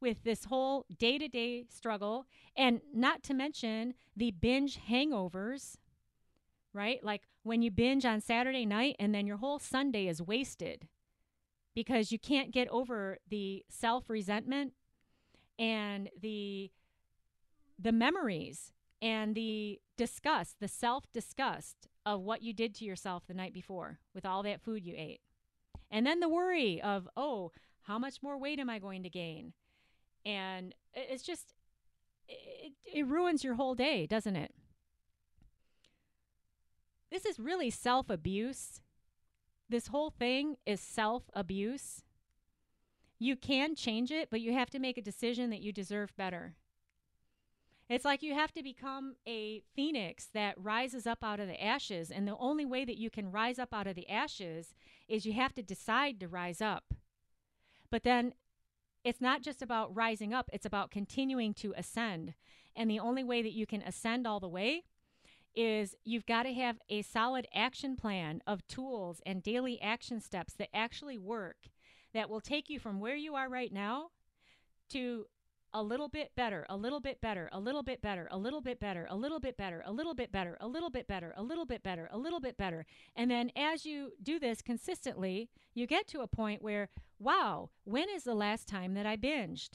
with 0.00 0.24
this 0.24 0.44
whole 0.46 0.84
day 0.98 1.16
to 1.16 1.28
day 1.28 1.64
struggle, 1.68 2.26
and 2.56 2.80
not 2.92 3.22
to 3.22 3.34
mention 3.34 3.94
the 4.16 4.32
binge 4.32 4.78
hangovers, 4.88 5.76
right? 6.72 7.02
Like 7.04 7.22
when 7.44 7.62
you 7.62 7.70
binge 7.70 8.04
on 8.04 8.20
Saturday 8.20 8.66
night 8.66 8.96
and 8.98 9.14
then 9.14 9.26
your 9.26 9.36
whole 9.38 9.58
Sunday 9.58 10.08
is 10.08 10.20
wasted 10.20 10.88
because 11.76 12.10
you 12.10 12.18
can't 12.18 12.50
get 12.50 12.66
over 12.68 13.18
the 13.28 13.62
self 13.68 14.08
resentment 14.08 14.72
and 15.58 16.08
the 16.20 16.72
the 17.78 17.92
memories 17.92 18.72
and 19.02 19.34
the 19.34 19.78
disgust, 19.98 20.56
the 20.58 20.68
self 20.68 21.04
disgust 21.12 21.86
of 22.06 22.22
what 22.22 22.42
you 22.42 22.54
did 22.54 22.74
to 22.76 22.84
yourself 22.84 23.24
the 23.28 23.34
night 23.34 23.52
before 23.52 23.98
with 24.14 24.24
all 24.24 24.42
that 24.42 24.62
food 24.62 24.84
you 24.84 24.94
ate. 24.96 25.20
And 25.90 26.06
then 26.06 26.20
the 26.20 26.30
worry 26.30 26.80
of, 26.80 27.08
oh, 27.14 27.52
how 27.82 27.98
much 27.98 28.22
more 28.22 28.38
weight 28.38 28.58
am 28.58 28.70
I 28.70 28.78
going 28.78 29.02
to 29.02 29.10
gain? 29.10 29.52
And 30.24 30.74
it's 30.94 31.22
just, 31.22 31.52
it, 32.26 32.72
it 32.84 33.06
ruins 33.06 33.44
your 33.44 33.54
whole 33.54 33.74
day, 33.74 34.06
doesn't 34.06 34.34
it? 34.34 34.52
This 37.10 37.26
is 37.26 37.38
really 37.38 37.70
self 37.70 38.08
abuse 38.08 38.80
this 39.68 39.88
whole 39.88 40.10
thing 40.10 40.56
is 40.64 40.80
self 40.80 41.24
abuse. 41.34 42.02
You 43.18 43.36
can 43.36 43.74
change 43.74 44.10
it, 44.10 44.28
but 44.30 44.40
you 44.40 44.52
have 44.52 44.70
to 44.70 44.78
make 44.78 44.98
a 44.98 45.02
decision 45.02 45.50
that 45.50 45.62
you 45.62 45.72
deserve 45.72 46.16
better. 46.16 46.54
It's 47.88 48.04
like 48.04 48.22
you 48.22 48.34
have 48.34 48.52
to 48.52 48.62
become 48.62 49.14
a 49.26 49.62
phoenix 49.74 50.26
that 50.34 50.60
rises 50.60 51.06
up 51.06 51.22
out 51.22 51.38
of 51.38 51.46
the 51.46 51.62
ashes. 51.62 52.10
And 52.10 52.26
the 52.26 52.36
only 52.36 52.64
way 52.64 52.84
that 52.84 52.98
you 52.98 53.10
can 53.10 53.30
rise 53.30 53.58
up 53.58 53.72
out 53.72 53.86
of 53.86 53.94
the 53.94 54.08
ashes 54.10 54.74
is 55.08 55.24
you 55.24 55.34
have 55.34 55.54
to 55.54 55.62
decide 55.62 56.18
to 56.20 56.28
rise 56.28 56.60
up. 56.60 56.94
But 57.90 58.02
then 58.02 58.34
it's 59.04 59.20
not 59.20 59.40
just 59.40 59.62
about 59.62 59.94
rising 59.94 60.34
up, 60.34 60.50
it's 60.52 60.66
about 60.66 60.90
continuing 60.90 61.54
to 61.54 61.74
ascend. 61.76 62.34
And 62.74 62.90
the 62.90 62.98
only 62.98 63.22
way 63.22 63.40
that 63.40 63.52
you 63.52 63.66
can 63.66 63.82
ascend 63.82 64.26
all 64.26 64.40
the 64.40 64.48
way 64.48 64.82
is 65.56 65.96
you've 66.04 66.26
got 66.26 66.42
to 66.44 66.52
have 66.52 66.78
a 66.88 67.02
solid 67.02 67.48
action 67.54 67.96
plan 67.96 68.42
of 68.46 68.66
tools 68.68 69.20
and 69.24 69.42
daily 69.42 69.80
action 69.80 70.20
steps 70.20 70.52
that 70.54 70.68
actually 70.74 71.18
work 71.18 71.68
that 72.12 72.30
will 72.30 72.40
take 72.40 72.68
you 72.70 72.78
from 72.78 73.00
where 73.00 73.16
you 73.16 73.34
are 73.34 73.48
right 73.48 73.72
now 73.72 74.10
to 74.90 75.26
a 75.72 75.82
little 75.82 76.08
bit 76.08 76.30
better, 76.34 76.64
a 76.70 76.76
little 76.76 77.00
bit 77.00 77.20
better, 77.20 77.48
a 77.52 77.58
little 77.60 77.82
bit 77.82 78.00
better, 78.00 78.28
a 78.30 78.38
little 78.38 78.60
bit 78.62 78.80
better, 78.80 79.06
a 79.10 79.16
little 79.16 79.40
bit 79.40 79.56
better, 79.58 79.84
a 79.84 79.90
little 79.90 80.14
bit 80.14 80.32
better, 80.32 80.56
a 80.60 80.66
little 80.66 80.90
bit 80.90 81.06
better, 81.06 81.34
a 81.36 81.42
little 81.42 81.66
bit 81.66 81.82
better, 81.82 82.08
a 82.10 82.18
little 82.18 82.40
bit 82.40 82.56
better. 82.56 82.86
And 83.14 83.30
then 83.30 83.50
as 83.54 83.84
you 83.84 84.12
do 84.22 84.38
this 84.38 84.62
consistently, 84.62 85.50
you 85.74 85.86
get 85.86 86.06
to 86.08 86.20
a 86.20 86.26
point 86.26 86.62
where, 86.62 86.88
wow, 87.18 87.68
when 87.84 88.08
is 88.08 88.24
the 88.24 88.34
last 88.34 88.66
time 88.66 88.94
that 88.94 89.04
I 89.04 89.16
binged? 89.16 89.72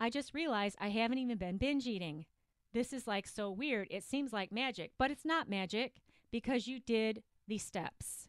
I 0.00 0.08
just 0.08 0.32
realized 0.32 0.76
I 0.80 0.88
haven't 0.88 1.18
even 1.18 1.36
been 1.36 1.58
binge 1.58 1.86
eating. 1.86 2.24
This 2.72 2.92
is 2.92 3.06
like 3.06 3.26
so 3.26 3.50
weird. 3.50 3.88
It 3.90 4.04
seems 4.04 4.32
like 4.32 4.52
magic, 4.52 4.92
but 4.98 5.10
it's 5.10 5.24
not 5.24 5.48
magic 5.48 6.00
because 6.30 6.66
you 6.66 6.80
did 6.80 7.22
the 7.46 7.58
steps. 7.58 8.28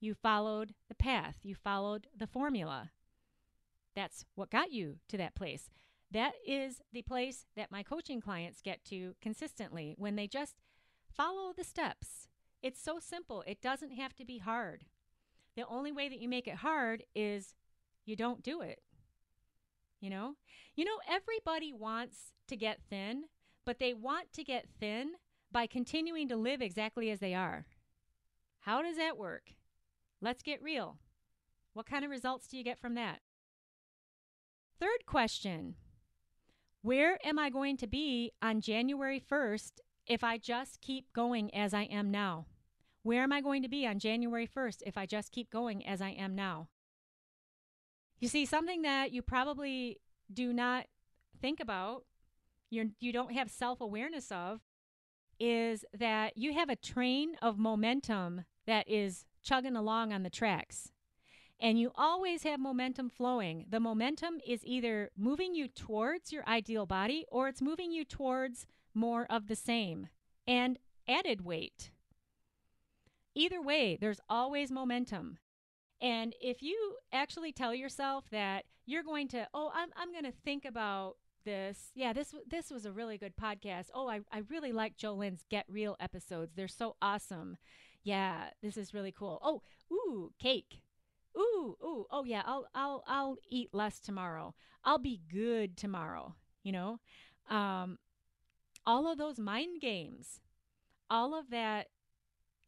You 0.00 0.14
followed 0.14 0.74
the 0.88 0.94
path, 0.94 1.38
you 1.42 1.54
followed 1.54 2.06
the 2.16 2.26
formula. 2.26 2.90
That's 3.94 4.24
what 4.34 4.50
got 4.50 4.70
you 4.70 4.98
to 5.08 5.16
that 5.16 5.34
place. 5.34 5.70
That 6.10 6.32
is 6.46 6.80
the 6.92 7.02
place 7.02 7.46
that 7.56 7.70
my 7.70 7.82
coaching 7.82 8.20
clients 8.20 8.62
get 8.62 8.84
to 8.86 9.14
consistently 9.20 9.94
when 9.98 10.16
they 10.16 10.26
just 10.26 10.54
follow 11.12 11.52
the 11.52 11.64
steps. 11.64 12.28
It's 12.62 12.82
so 12.82 12.98
simple, 13.00 13.42
it 13.46 13.60
doesn't 13.60 13.90
have 13.90 14.14
to 14.16 14.24
be 14.24 14.38
hard. 14.38 14.84
The 15.56 15.66
only 15.66 15.92
way 15.92 16.08
that 16.08 16.20
you 16.20 16.28
make 16.28 16.46
it 16.46 16.56
hard 16.56 17.02
is 17.14 17.54
you 18.06 18.16
don't 18.16 18.42
do 18.42 18.62
it. 18.62 18.80
You 20.00 20.10
know? 20.10 20.36
You 20.76 20.84
know, 20.84 20.98
everybody 21.10 21.72
wants 21.72 22.32
to 22.46 22.56
get 22.56 22.80
thin, 22.88 23.24
but 23.68 23.80
they 23.80 23.92
want 23.92 24.32
to 24.32 24.42
get 24.42 24.66
thin 24.80 25.10
by 25.52 25.66
continuing 25.66 26.26
to 26.26 26.36
live 26.36 26.62
exactly 26.62 27.10
as 27.10 27.18
they 27.18 27.34
are. 27.34 27.66
How 28.60 28.80
does 28.80 28.96
that 28.96 29.18
work? 29.18 29.52
Let's 30.22 30.42
get 30.42 30.62
real. 30.62 30.96
What 31.74 31.84
kind 31.84 32.02
of 32.02 32.10
results 32.10 32.48
do 32.48 32.56
you 32.56 32.64
get 32.64 32.78
from 32.78 32.94
that? 32.94 33.20
Third 34.80 35.04
question 35.04 35.74
Where 36.80 37.18
am 37.22 37.38
I 37.38 37.50
going 37.50 37.76
to 37.76 37.86
be 37.86 38.32
on 38.40 38.62
January 38.62 39.20
1st 39.20 39.72
if 40.06 40.24
I 40.24 40.38
just 40.38 40.80
keep 40.80 41.12
going 41.12 41.54
as 41.54 41.74
I 41.74 41.82
am 41.82 42.10
now? 42.10 42.46
Where 43.02 43.22
am 43.22 43.34
I 43.34 43.42
going 43.42 43.60
to 43.64 43.68
be 43.68 43.86
on 43.86 43.98
January 43.98 44.46
1st 44.46 44.78
if 44.86 44.96
I 44.96 45.04
just 45.04 45.30
keep 45.30 45.50
going 45.50 45.86
as 45.86 46.00
I 46.00 46.12
am 46.12 46.34
now? 46.34 46.68
You 48.18 48.28
see, 48.28 48.46
something 48.46 48.80
that 48.80 49.12
you 49.12 49.20
probably 49.20 50.00
do 50.32 50.54
not 50.54 50.86
think 51.42 51.60
about, 51.60 52.06
you're, 52.70 52.86
you 53.00 53.12
don't 53.12 53.32
have 53.32 53.50
self 53.50 53.80
awareness 53.80 54.30
of, 54.30 54.60
is 55.40 55.84
that 55.96 56.36
you 56.36 56.52
have 56.54 56.68
a 56.68 56.76
train 56.76 57.34
of 57.40 57.58
momentum 57.58 58.44
that 58.66 58.88
is 58.88 59.24
chugging 59.42 59.76
along 59.76 60.12
on 60.12 60.22
the 60.22 60.30
tracks 60.30 60.90
and 61.60 61.78
you 61.78 61.90
always 61.96 62.44
have 62.44 62.60
momentum 62.60 63.10
flowing. 63.10 63.66
The 63.68 63.80
momentum 63.80 64.40
is 64.46 64.60
either 64.64 65.10
moving 65.16 65.54
you 65.54 65.68
towards 65.68 66.32
your 66.32 66.46
ideal 66.48 66.86
body 66.86 67.24
or 67.28 67.48
it's 67.48 67.62
moving 67.62 67.90
you 67.90 68.04
towards 68.04 68.66
more 68.94 69.26
of 69.28 69.48
the 69.48 69.56
same 69.56 70.08
and 70.46 70.78
added 71.08 71.44
weight. 71.44 71.90
Either 73.34 73.60
way, 73.60 73.98
there's 74.00 74.20
always 74.28 74.70
momentum. 74.70 75.38
And 76.00 76.34
if 76.40 76.62
you 76.62 76.96
actually 77.12 77.52
tell 77.52 77.74
yourself 77.74 78.26
that 78.30 78.64
you're 78.86 79.02
going 79.02 79.28
to, 79.28 79.48
oh, 79.52 79.70
I'm, 79.74 79.90
I'm 79.96 80.12
going 80.12 80.24
to 80.24 80.32
think 80.44 80.64
about 80.64 81.16
this. 81.44 81.90
Yeah, 81.94 82.12
this 82.12 82.34
this 82.48 82.70
was 82.70 82.86
a 82.86 82.92
really 82.92 83.18
good 83.18 83.36
podcast. 83.36 83.86
Oh, 83.94 84.08
I, 84.08 84.20
I 84.32 84.42
really 84.48 84.72
like 84.72 84.96
JoLynn's 84.96 85.44
Get 85.50 85.66
Real 85.68 85.96
episodes. 86.00 86.52
They're 86.54 86.68
so 86.68 86.96
awesome. 87.00 87.56
Yeah, 88.02 88.50
this 88.62 88.76
is 88.76 88.94
really 88.94 89.12
cool. 89.12 89.38
Oh, 89.42 89.62
ooh, 89.92 90.32
cake 90.38 90.82
ooh, 91.38 91.76
ooh, 91.82 92.06
oh 92.10 92.24
yeah, 92.24 92.42
I'll 92.44 92.66
I'll 92.74 93.04
I'll 93.06 93.36
eat 93.48 93.70
less 93.72 94.00
tomorrow. 94.00 94.54
I'll 94.84 94.98
be 94.98 95.20
good 95.30 95.76
tomorrow, 95.76 96.34
you 96.62 96.72
know? 96.72 97.00
Um 97.48 97.98
all 98.86 99.10
of 99.10 99.18
those 99.18 99.38
mind 99.38 99.80
games, 99.80 100.40
all 101.10 101.38
of 101.38 101.50
that 101.50 101.88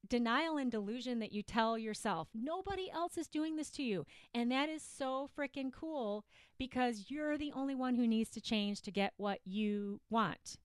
denial 0.09 0.57
and 0.57 0.71
delusion 0.71 1.19
that 1.21 1.33
you 1.33 1.43
tell 1.43 1.79
yourself. 1.79 2.29
Nobody 2.35 2.91
else 2.91 3.17
is 3.17 3.29
doing 3.29 3.57
this 3.57 3.71
to 3.73 3.83
you. 3.83 4.05
And 4.35 4.51
that 4.51 4.69
is 4.69 4.83
so 4.83 5.29
freaking 5.39 5.73
cool 5.73 6.25
because 6.59 7.07
you're 7.09 7.39
the 7.39 7.53
only 7.53 7.75
one 7.75 7.95
who 7.95 8.07
needs 8.07 8.31
to 8.31 8.41
change 8.41 8.83
to 8.83 8.91
get 8.91 9.13
what 9.17 9.41
you 9.45 10.01
want. 10.11 10.57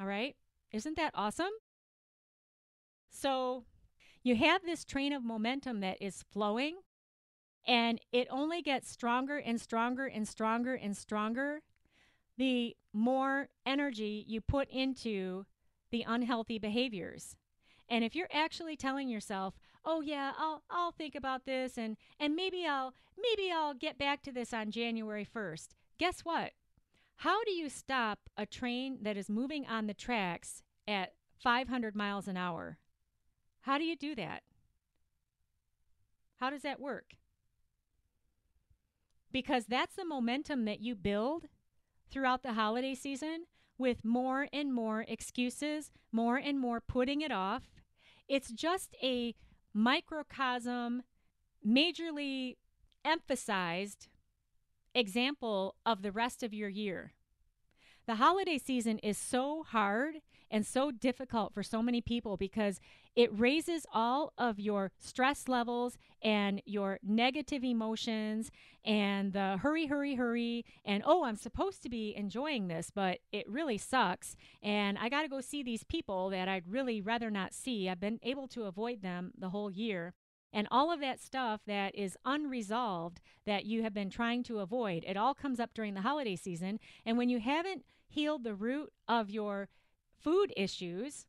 All 0.00 0.06
right? 0.06 0.36
Isn't 0.72 0.96
that 0.96 1.12
awesome? 1.14 1.52
So, 3.10 3.64
you 4.22 4.36
have 4.36 4.62
this 4.62 4.84
train 4.84 5.12
of 5.12 5.24
momentum 5.24 5.80
that 5.80 6.00
is 6.00 6.24
flowing 6.32 6.76
and 7.66 8.00
it 8.12 8.28
only 8.30 8.62
gets 8.62 8.90
stronger 8.90 9.36
and 9.36 9.60
stronger 9.60 10.06
and 10.06 10.26
stronger 10.26 10.74
and 10.74 10.96
stronger 10.96 11.62
the 12.38 12.76
more 12.92 13.48
energy 13.66 14.24
you 14.26 14.40
put 14.40 14.68
into 14.70 15.44
the 15.90 16.04
unhealthy 16.06 16.58
behaviors. 16.58 17.36
And 17.92 18.04
if 18.04 18.16
you're 18.16 18.28
actually 18.32 18.76
telling 18.76 19.08
yourself, 19.08 19.54
"Oh 19.84 20.00
yeah, 20.00 20.32
I'll 20.38 20.62
I'll 20.70 20.92
think 20.92 21.14
about 21.14 21.44
this 21.44 21.76
and 21.76 21.96
and 22.18 22.34
maybe 22.34 22.66
I'll 22.66 22.94
maybe 23.16 23.52
I'll 23.52 23.74
get 23.74 23.98
back 23.98 24.22
to 24.22 24.32
this 24.32 24.54
on 24.54 24.70
January 24.70 25.24
1st." 25.24 25.74
Guess 25.98 26.20
what? 26.20 26.52
How 27.16 27.44
do 27.44 27.52
you 27.52 27.68
stop 27.68 28.30
a 28.36 28.46
train 28.46 28.98
that 29.02 29.16
is 29.16 29.28
moving 29.28 29.66
on 29.66 29.86
the 29.86 29.94
tracks 29.94 30.62
at 30.88 31.12
500 31.38 31.94
miles 31.94 32.26
an 32.26 32.36
hour? 32.36 32.78
How 33.62 33.78
do 33.78 33.84
you 33.84 33.96
do 33.96 34.14
that? 34.16 34.42
How 36.36 36.50
does 36.50 36.62
that 36.62 36.80
work? 36.80 37.16
because 39.32 39.66
that's 39.66 39.96
the 39.96 40.04
momentum 40.04 40.64
that 40.66 40.80
you 40.80 40.94
build 40.94 41.46
throughout 42.10 42.42
the 42.42 42.52
holiday 42.52 42.94
season 42.94 43.46
with 43.78 44.04
more 44.04 44.48
and 44.52 44.72
more 44.72 45.04
excuses, 45.08 45.90
more 46.12 46.36
and 46.36 46.60
more 46.60 46.80
putting 46.80 47.22
it 47.22 47.32
off. 47.32 47.62
It's 48.32 48.50
just 48.50 48.96
a 49.02 49.34
microcosm, 49.74 51.02
majorly 51.62 52.56
emphasized 53.04 54.08
example 54.94 55.74
of 55.84 56.00
the 56.00 56.12
rest 56.12 56.42
of 56.42 56.54
your 56.54 56.70
year. 56.70 57.12
The 58.06 58.14
holiday 58.14 58.56
season 58.56 58.96
is 59.00 59.18
so 59.18 59.64
hard 59.64 60.22
and 60.52 60.66
so 60.66 60.90
difficult 60.90 61.54
for 61.54 61.62
so 61.62 61.82
many 61.82 62.02
people 62.02 62.36
because 62.36 62.78
it 63.16 63.36
raises 63.36 63.86
all 63.92 64.32
of 64.36 64.60
your 64.60 64.92
stress 65.00 65.48
levels 65.48 65.96
and 66.22 66.62
your 66.66 66.98
negative 67.02 67.64
emotions 67.64 68.50
and 68.84 69.32
the 69.32 69.56
hurry, 69.56 69.86
hurry, 69.86 70.14
hurry. 70.14 70.64
And 70.84 71.02
oh, 71.06 71.24
I'm 71.24 71.36
supposed 71.36 71.82
to 71.82 71.88
be 71.88 72.14
enjoying 72.14 72.68
this, 72.68 72.90
but 72.94 73.18
it 73.32 73.48
really 73.48 73.78
sucks. 73.78 74.36
And 74.62 74.98
I 74.98 75.08
got 75.08 75.22
to 75.22 75.28
go 75.28 75.40
see 75.40 75.62
these 75.62 75.84
people 75.84 76.28
that 76.30 76.48
I'd 76.48 76.68
really 76.68 77.00
rather 77.00 77.30
not 77.30 77.54
see. 77.54 77.88
I've 77.88 78.00
been 78.00 78.20
able 78.22 78.46
to 78.48 78.64
avoid 78.64 79.02
them 79.02 79.32
the 79.36 79.50
whole 79.50 79.70
year. 79.70 80.12
And 80.52 80.68
all 80.70 80.92
of 80.92 81.00
that 81.00 81.18
stuff 81.18 81.62
that 81.66 81.94
is 81.94 82.18
unresolved 82.26 83.22
that 83.46 83.64
you 83.64 83.82
have 83.82 83.94
been 83.94 84.10
trying 84.10 84.42
to 84.44 84.58
avoid, 84.58 85.02
it 85.06 85.16
all 85.16 85.32
comes 85.32 85.58
up 85.58 85.70
during 85.72 85.94
the 85.94 86.02
holiday 86.02 86.36
season. 86.36 86.78
And 87.06 87.16
when 87.16 87.30
you 87.30 87.40
haven't 87.40 87.86
healed 88.06 88.44
the 88.44 88.54
root 88.54 88.92
of 89.08 89.30
your 89.30 89.70
food 90.22 90.52
issues, 90.56 91.26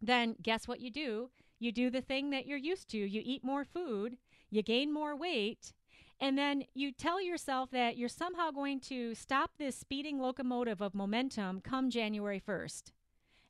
then 0.00 0.36
guess 0.42 0.68
what 0.68 0.80
you 0.80 0.90
do? 0.90 1.30
You 1.58 1.72
do 1.72 1.90
the 1.90 2.00
thing 2.00 2.30
that 2.30 2.46
you're 2.46 2.58
used 2.58 2.88
to. 2.90 2.98
You 2.98 3.22
eat 3.24 3.42
more 3.42 3.64
food, 3.64 4.16
you 4.50 4.62
gain 4.62 4.92
more 4.92 5.16
weight, 5.16 5.72
and 6.20 6.36
then 6.36 6.64
you 6.74 6.92
tell 6.92 7.22
yourself 7.22 7.70
that 7.70 7.96
you're 7.96 8.08
somehow 8.08 8.50
going 8.50 8.80
to 8.80 9.14
stop 9.14 9.52
this 9.58 9.76
speeding 9.76 10.18
locomotive 10.18 10.80
of 10.80 10.94
momentum 10.94 11.60
come 11.60 11.90
January 11.90 12.40
1st. 12.40 12.92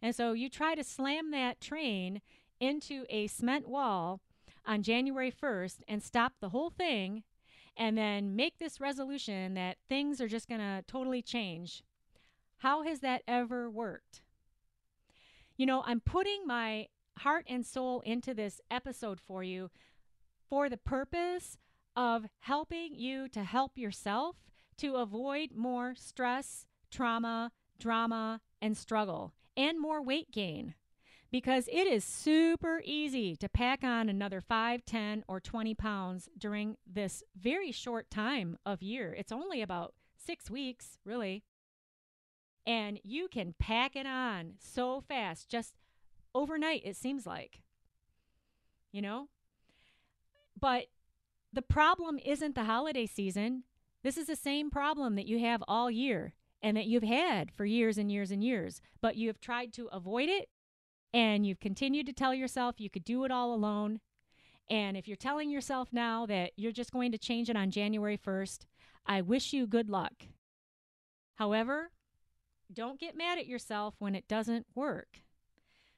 And 0.03 0.15
so 0.15 0.33
you 0.33 0.49
try 0.49 0.75
to 0.75 0.85
slam 0.85 1.31
that 1.33 1.61
train 1.61 2.21
into 2.61 3.05
a 3.09 3.27
cement 3.27 3.69
wall 3.69 4.21
on 4.67 4.83
January 4.83 5.33
1st 5.33 5.79
and 5.89 6.03
stop 6.03 6.35
the 6.41 6.51
whole 6.51 6.71
thing 6.71 7.23
and 7.77 7.97
then 7.97 8.37
make 8.37 8.59
this 8.59 8.81
resolution 8.81 9.55
that 9.55 9.79
things 9.89 10.21
are 10.21 10.29
just 10.29 10.49
going 10.49 10.61
to 10.61 10.83
totally 10.87 11.23
change. 11.23 11.83
How 12.59 12.83
has 12.83 13.01
that 13.01 13.23
ever 13.27 13.71
worked? 13.71 14.21
You 15.59 15.67
know, 15.67 15.83
I'm 15.85 16.01
putting 16.01 16.47
my 16.47 16.87
heart 17.19 17.45
and 17.49 17.67
soul 17.67 18.01
into 18.03 18.33
this 18.33 18.61
episode 18.71 19.19
for 19.21 19.43
you 19.43 19.71
for 20.49 20.69
the 20.69 20.77
purpose 20.77 21.59
of 21.97 22.27
helping 22.39 22.95
you 22.95 23.29
to 23.31 23.43
help 23.43 23.77
yourself 23.77 24.37
to 24.79 24.95
avoid 24.95 25.51
more 25.57 25.97
stress, 25.97 26.65
trauma, 26.93 27.51
drama, 27.77 28.41
and 28.63 28.77
struggle, 28.77 29.35
and 29.57 29.81
more 29.81 30.01
weight 30.01 30.31
gain 30.31 30.75
because 31.33 31.69
it 31.73 31.89
is 31.89 32.05
super 32.05 32.81
easy 32.85 33.35
to 33.35 33.49
pack 33.49 33.83
on 33.83 34.09
another 34.09 34.41
5, 34.41 34.85
10, 34.85 35.25
or 35.27 35.41
20 35.41 35.75
pounds 35.75 36.29
during 36.39 36.77
this 36.87 37.25
very 37.37 37.73
short 37.73 38.11
time 38.11 38.57
of 38.65 38.81
year. 38.81 39.13
It's 39.19 39.33
only 39.33 39.61
about 39.61 39.95
six 40.17 40.49
weeks, 40.49 40.99
really. 41.05 41.43
And 42.69 43.01
you 43.03 43.29
can 43.29 43.55
pack 43.59 43.97
it 43.97 44.07
on 44.07 44.53
so 44.59 45.01
fast, 45.01 45.49
just 45.49 45.73
overnight, 46.35 46.83
it 46.85 46.97
seems 46.97 47.27
like. 47.27 47.63
You 48.93 49.01
know? 49.01 49.29
But 50.61 50.89
the 51.51 51.63
problem 51.63 52.19
isn't 52.23 52.55
the 52.55 52.65
holiday 52.65 53.07
season. 53.07 53.65
This 54.03 54.19
is 54.19 54.27
the 54.27 54.37
same 54.37 54.71
problem 54.71 55.15
that 55.15 55.27
you 55.27 55.39
have 55.39 55.65
all 55.67 55.91
year 55.91 56.35
and 56.61 56.77
that 56.77 56.85
you've 56.85 57.05
had 57.05 57.51
for 57.51 57.65
years 57.65 57.97
and 57.97 58.13
years 58.13 58.31
and 58.31 58.45
years, 58.45 58.83
but 59.01 59.17
you 59.17 59.29
have 59.29 59.41
tried 59.41 59.73
to 59.73 59.89
avoid 59.91 60.29
it 60.29 60.51
and 61.15 61.47
you've 61.47 61.61
continued 61.61 62.05
to 62.07 62.13
tell 62.13 62.35
yourself 62.35 62.75
you 62.79 62.91
could 62.91 63.05
do 63.05 63.25
it 63.25 63.31
all 63.31 63.55
alone. 63.55 64.01
And 64.69 64.95
if 64.95 65.09
you're 65.09 65.17
telling 65.17 65.51
yourself 65.51 65.89
now 65.91 66.27
that 66.27 66.53
you're 66.57 66.71
just 66.71 66.93
going 66.93 67.13
to 67.13 67.19
change 67.19 67.49
it 67.49 67.57
on 67.57 67.71
January 67.71 68.19
1st, 68.19 68.67
I 69.07 69.23
wish 69.23 69.55
you 69.55 69.67
good 69.67 69.89
luck. 69.89 70.13
However, 71.37 71.93
don't 72.73 73.01
get 73.01 73.17
mad 73.17 73.39
at 73.39 73.47
yourself 73.47 73.95
when 73.99 74.15
it 74.15 74.29
doesn't 74.29 74.67
work 74.75 75.21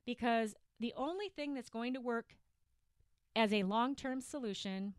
because 0.07 0.55
the 0.79 0.95
only 0.97 1.29
thing 1.29 1.55
that's 1.55 1.71
going 1.71 1.95
to 1.95 2.01
work 2.01 2.37
as 3.37 3.53
a 3.53 3.63
long 3.65 3.95
term 3.95 4.21
solution 4.21 4.95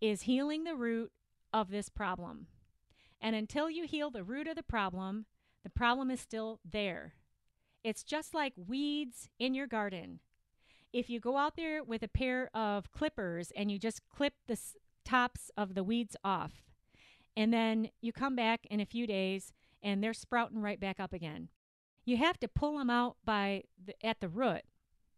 is 0.00 0.22
healing 0.22 0.64
the 0.64 0.74
root 0.74 1.12
of 1.52 1.70
this 1.70 1.88
problem. 1.88 2.46
And 3.20 3.36
until 3.36 3.70
you 3.70 3.86
heal 3.86 4.10
the 4.10 4.24
root 4.24 4.48
of 4.48 4.56
the 4.56 4.62
problem, 4.62 5.26
the 5.62 5.70
problem 5.70 6.10
is 6.10 6.20
still 6.20 6.60
there. 6.68 7.14
It's 7.84 8.02
just 8.02 8.34
like 8.34 8.52
weeds 8.56 9.28
in 9.38 9.54
your 9.54 9.66
garden. 9.66 10.20
If 10.92 11.08
you 11.08 11.20
go 11.20 11.36
out 11.36 11.56
there 11.56 11.82
with 11.82 12.02
a 12.02 12.08
pair 12.08 12.50
of 12.54 12.92
clippers 12.92 13.52
and 13.56 13.70
you 13.70 13.78
just 13.78 14.02
clip 14.08 14.34
the 14.46 14.58
tops 15.04 15.50
of 15.56 15.74
the 15.74 15.84
weeds 15.84 16.16
off, 16.22 16.64
and 17.36 17.52
then 17.52 17.88
you 18.00 18.12
come 18.12 18.36
back 18.36 18.66
in 18.70 18.80
a 18.80 18.86
few 18.86 19.06
days 19.06 19.52
and 19.82 20.02
they're 20.02 20.14
sprouting 20.14 20.60
right 20.60 20.80
back 20.80 21.00
up 21.00 21.12
again. 21.12 21.48
You 22.04 22.16
have 22.16 22.38
to 22.40 22.48
pull 22.48 22.78
them 22.78 22.90
out 22.90 23.16
by 23.24 23.64
the, 23.82 23.94
at 24.04 24.20
the 24.20 24.28
root. 24.28 24.62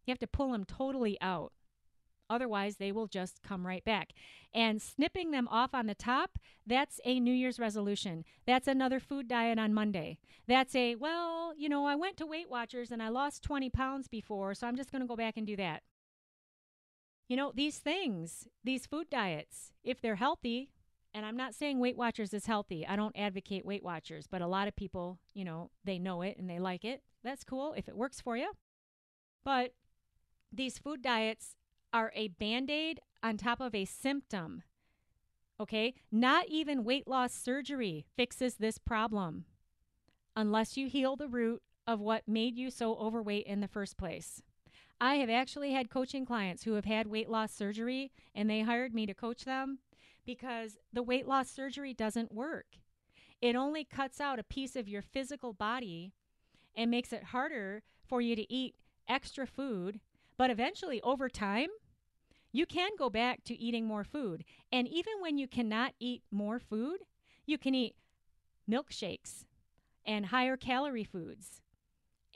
You 0.06 0.12
have 0.12 0.18
to 0.18 0.26
pull 0.26 0.52
them 0.52 0.64
totally 0.64 1.18
out. 1.20 1.52
Otherwise, 2.30 2.76
they 2.76 2.90
will 2.90 3.06
just 3.06 3.42
come 3.42 3.66
right 3.66 3.84
back. 3.84 4.12
And 4.52 4.80
snipping 4.80 5.30
them 5.30 5.46
off 5.48 5.74
on 5.74 5.86
the 5.86 5.94
top, 5.94 6.38
that's 6.66 7.00
a 7.04 7.20
New 7.20 7.34
Year's 7.34 7.58
resolution. 7.58 8.24
That's 8.46 8.66
another 8.66 8.98
food 8.98 9.28
diet 9.28 9.58
on 9.58 9.74
Monday. 9.74 10.18
That's 10.48 10.74
a, 10.74 10.94
well, 10.94 11.52
you 11.56 11.68
know, 11.68 11.86
I 11.86 11.94
went 11.94 12.16
to 12.18 12.26
Weight 12.26 12.50
Watchers 12.50 12.90
and 12.90 13.02
I 13.02 13.08
lost 13.08 13.42
20 13.42 13.70
pounds 13.70 14.08
before, 14.08 14.54
so 14.54 14.66
I'm 14.66 14.76
just 14.76 14.90
going 14.90 15.02
to 15.02 15.08
go 15.08 15.16
back 15.16 15.36
and 15.36 15.46
do 15.46 15.56
that. 15.56 15.82
You 17.28 17.36
know, 17.36 17.52
these 17.54 17.78
things, 17.78 18.46
these 18.62 18.86
food 18.86 19.08
diets, 19.10 19.72
if 19.82 20.00
they're 20.00 20.16
healthy, 20.16 20.70
and 21.14 21.24
I'm 21.24 21.36
not 21.36 21.54
saying 21.54 21.78
Weight 21.78 21.96
Watchers 21.96 22.34
is 22.34 22.46
healthy. 22.46 22.84
I 22.86 22.96
don't 22.96 23.16
advocate 23.16 23.64
Weight 23.64 23.84
Watchers, 23.84 24.26
but 24.26 24.42
a 24.42 24.48
lot 24.48 24.66
of 24.66 24.74
people, 24.74 25.20
you 25.32 25.44
know, 25.44 25.70
they 25.84 25.98
know 25.98 26.22
it 26.22 26.36
and 26.36 26.50
they 26.50 26.58
like 26.58 26.84
it. 26.84 27.02
That's 27.22 27.44
cool 27.44 27.72
if 27.76 27.88
it 27.88 27.96
works 27.96 28.20
for 28.20 28.36
you. 28.36 28.50
But 29.44 29.74
these 30.52 30.76
food 30.76 31.02
diets 31.02 31.54
are 31.92 32.10
a 32.16 32.28
band 32.28 32.68
aid 32.68 33.00
on 33.22 33.36
top 33.36 33.60
of 33.60 33.74
a 33.74 33.84
symptom. 33.84 34.64
Okay? 35.60 35.94
Not 36.10 36.48
even 36.48 36.82
weight 36.82 37.06
loss 37.06 37.32
surgery 37.32 38.06
fixes 38.16 38.56
this 38.56 38.78
problem 38.78 39.44
unless 40.36 40.76
you 40.76 40.88
heal 40.88 41.14
the 41.14 41.28
root 41.28 41.62
of 41.86 42.00
what 42.00 42.26
made 42.26 42.56
you 42.56 42.70
so 42.70 42.96
overweight 42.96 43.46
in 43.46 43.60
the 43.60 43.68
first 43.68 43.96
place. 43.96 44.42
I 45.00 45.16
have 45.16 45.30
actually 45.30 45.72
had 45.72 45.90
coaching 45.90 46.26
clients 46.26 46.64
who 46.64 46.74
have 46.74 46.86
had 46.86 47.06
weight 47.06 47.28
loss 47.28 47.52
surgery 47.52 48.10
and 48.34 48.50
they 48.50 48.62
hired 48.62 48.94
me 48.94 49.06
to 49.06 49.14
coach 49.14 49.44
them 49.44 49.78
because 50.24 50.76
the 50.92 51.02
weight 51.02 51.26
loss 51.26 51.50
surgery 51.50 51.94
doesn't 51.94 52.32
work. 52.32 52.78
It 53.40 53.56
only 53.56 53.84
cuts 53.84 54.20
out 54.20 54.38
a 54.38 54.44
piece 54.44 54.76
of 54.76 54.88
your 54.88 55.02
physical 55.02 55.52
body 55.52 56.12
and 56.76 56.90
makes 56.90 57.12
it 57.12 57.24
harder 57.24 57.82
for 58.06 58.20
you 58.20 58.34
to 58.36 58.52
eat 58.52 58.76
extra 59.08 59.46
food. 59.46 60.00
But 60.36 60.50
eventually, 60.50 61.00
over 61.02 61.28
time, 61.28 61.68
you 62.52 62.66
can 62.66 62.90
go 62.98 63.10
back 63.10 63.44
to 63.44 63.60
eating 63.60 63.86
more 63.86 64.04
food. 64.04 64.44
And 64.72 64.88
even 64.88 65.14
when 65.20 65.38
you 65.38 65.48
cannot 65.48 65.92
eat 66.00 66.22
more 66.30 66.58
food, 66.58 66.98
you 67.46 67.58
can 67.58 67.74
eat 67.74 67.96
milkshakes 68.70 69.44
and 70.06 70.26
higher 70.26 70.56
calorie 70.56 71.04
foods. 71.04 71.60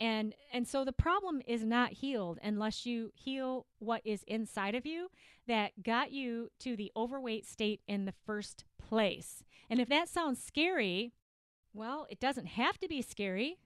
And 0.00 0.34
and 0.52 0.66
so 0.66 0.84
the 0.84 0.92
problem 0.92 1.42
is 1.46 1.64
not 1.64 1.92
healed 1.92 2.38
unless 2.42 2.86
you 2.86 3.10
heal 3.14 3.66
what 3.78 4.00
is 4.04 4.22
inside 4.24 4.74
of 4.74 4.86
you 4.86 5.10
that 5.46 5.82
got 5.82 6.12
you 6.12 6.50
to 6.60 6.76
the 6.76 6.92
overweight 6.96 7.46
state 7.46 7.80
in 7.88 8.04
the 8.04 8.14
first 8.24 8.64
place. 8.78 9.42
And 9.68 9.80
if 9.80 9.88
that 9.88 10.08
sounds 10.08 10.42
scary, 10.42 11.12
well, 11.72 12.06
it 12.10 12.20
doesn't 12.20 12.46
have 12.46 12.78
to 12.78 12.88
be 12.88 13.02
scary 13.02 13.58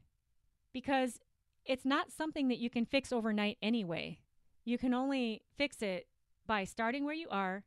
because 0.72 1.20
it's 1.64 1.84
not 1.84 2.10
something 2.10 2.48
that 2.48 2.58
you 2.58 2.70
can 2.70 2.86
fix 2.86 3.12
overnight 3.12 3.58
anyway. 3.62 4.18
You 4.64 4.78
can 4.78 4.94
only 4.94 5.42
fix 5.56 5.82
it 5.82 6.06
by 6.46 6.64
starting 6.64 7.04
where 7.04 7.14
you 7.14 7.28
are 7.30 7.64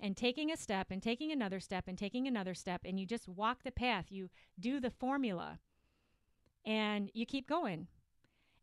and 0.00 0.16
taking 0.16 0.50
a 0.50 0.56
step 0.56 0.88
and 0.90 1.02
taking 1.02 1.32
another 1.32 1.60
step 1.60 1.84
and 1.86 1.96
taking 1.96 2.26
another 2.26 2.54
step 2.54 2.82
and 2.84 2.98
you 3.00 3.06
just 3.06 3.28
walk 3.28 3.62
the 3.62 3.70
path 3.70 4.06
you 4.10 4.28
do 4.60 4.78
the 4.78 4.90
formula 4.90 5.58
and 6.64 7.10
you 7.14 7.24
keep 7.24 7.48
going 7.48 7.86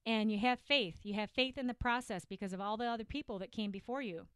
and 0.05 0.31
you 0.31 0.39
have 0.39 0.59
faith 0.59 0.99
you 1.03 1.13
have 1.13 1.29
faith 1.29 1.57
in 1.57 1.67
the 1.67 1.73
process 1.73 2.25
because 2.25 2.53
of 2.53 2.61
all 2.61 2.77
the 2.77 2.85
other 2.85 3.05
people 3.05 3.39
that 3.39 3.51
came 3.51 3.71
before 3.71 4.01
you 4.01 4.27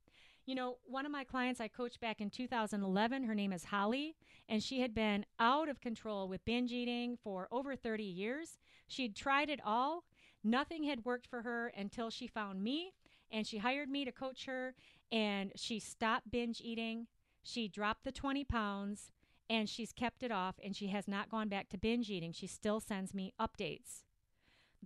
you 0.45 0.55
know 0.55 0.77
one 0.85 1.05
of 1.05 1.11
my 1.11 1.23
clients 1.23 1.59
i 1.59 1.67
coached 1.67 1.99
back 1.99 2.21
in 2.21 2.29
2011 2.29 3.23
her 3.23 3.35
name 3.35 3.53
is 3.53 3.65
holly 3.65 4.15
and 4.49 4.63
she 4.63 4.81
had 4.81 4.93
been 4.93 5.25
out 5.39 5.69
of 5.69 5.81
control 5.81 6.27
with 6.27 6.45
binge 6.45 6.71
eating 6.71 7.17
for 7.23 7.47
over 7.51 7.75
30 7.75 8.03
years 8.03 8.57
she'd 8.87 9.15
tried 9.15 9.49
it 9.49 9.59
all 9.65 10.03
nothing 10.43 10.83
had 10.83 11.05
worked 11.05 11.27
for 11.27 11.41
her 11.41 11.71
until 11.77 12.09
she 12.09 12.27
found 12.27 12.63
me 12.63 12.93
and 13.31 13.45
she 13.45 13.57
hired 13.57 13.89
me 13.89 14.05
to 14.05 14.11
coach 14.11 14.45
her 14.45 14.73
and 15.11 15.51
she 15.55 15.79
stopped 15.79 16.31
binge 16.31 16.61
eating. 16.61 17.07
She 17.43 17.67
dropped 17.67 18.03
the 18.03 18.11
20 18.11 18.43
pounds 18.43 19.11
and 19.49 19.69
she's 19.69 19.93
kept 19.93 20.23
it 20.23 20.31
off 20.31 20.55
and 20.63 20.75
she 20.75 20.87
has 20.87 21.07
not 21.07 21.29
gone 21.29 21.49
back 21.49 21.69
to 21.69 21.77
binge 21.77 22.09
eating. 22.09 22.33
She 22.33 22.47
still 22.47 22.79
sends 22.79 23.13
me 23.13 23.33
updates. 23.39 24.03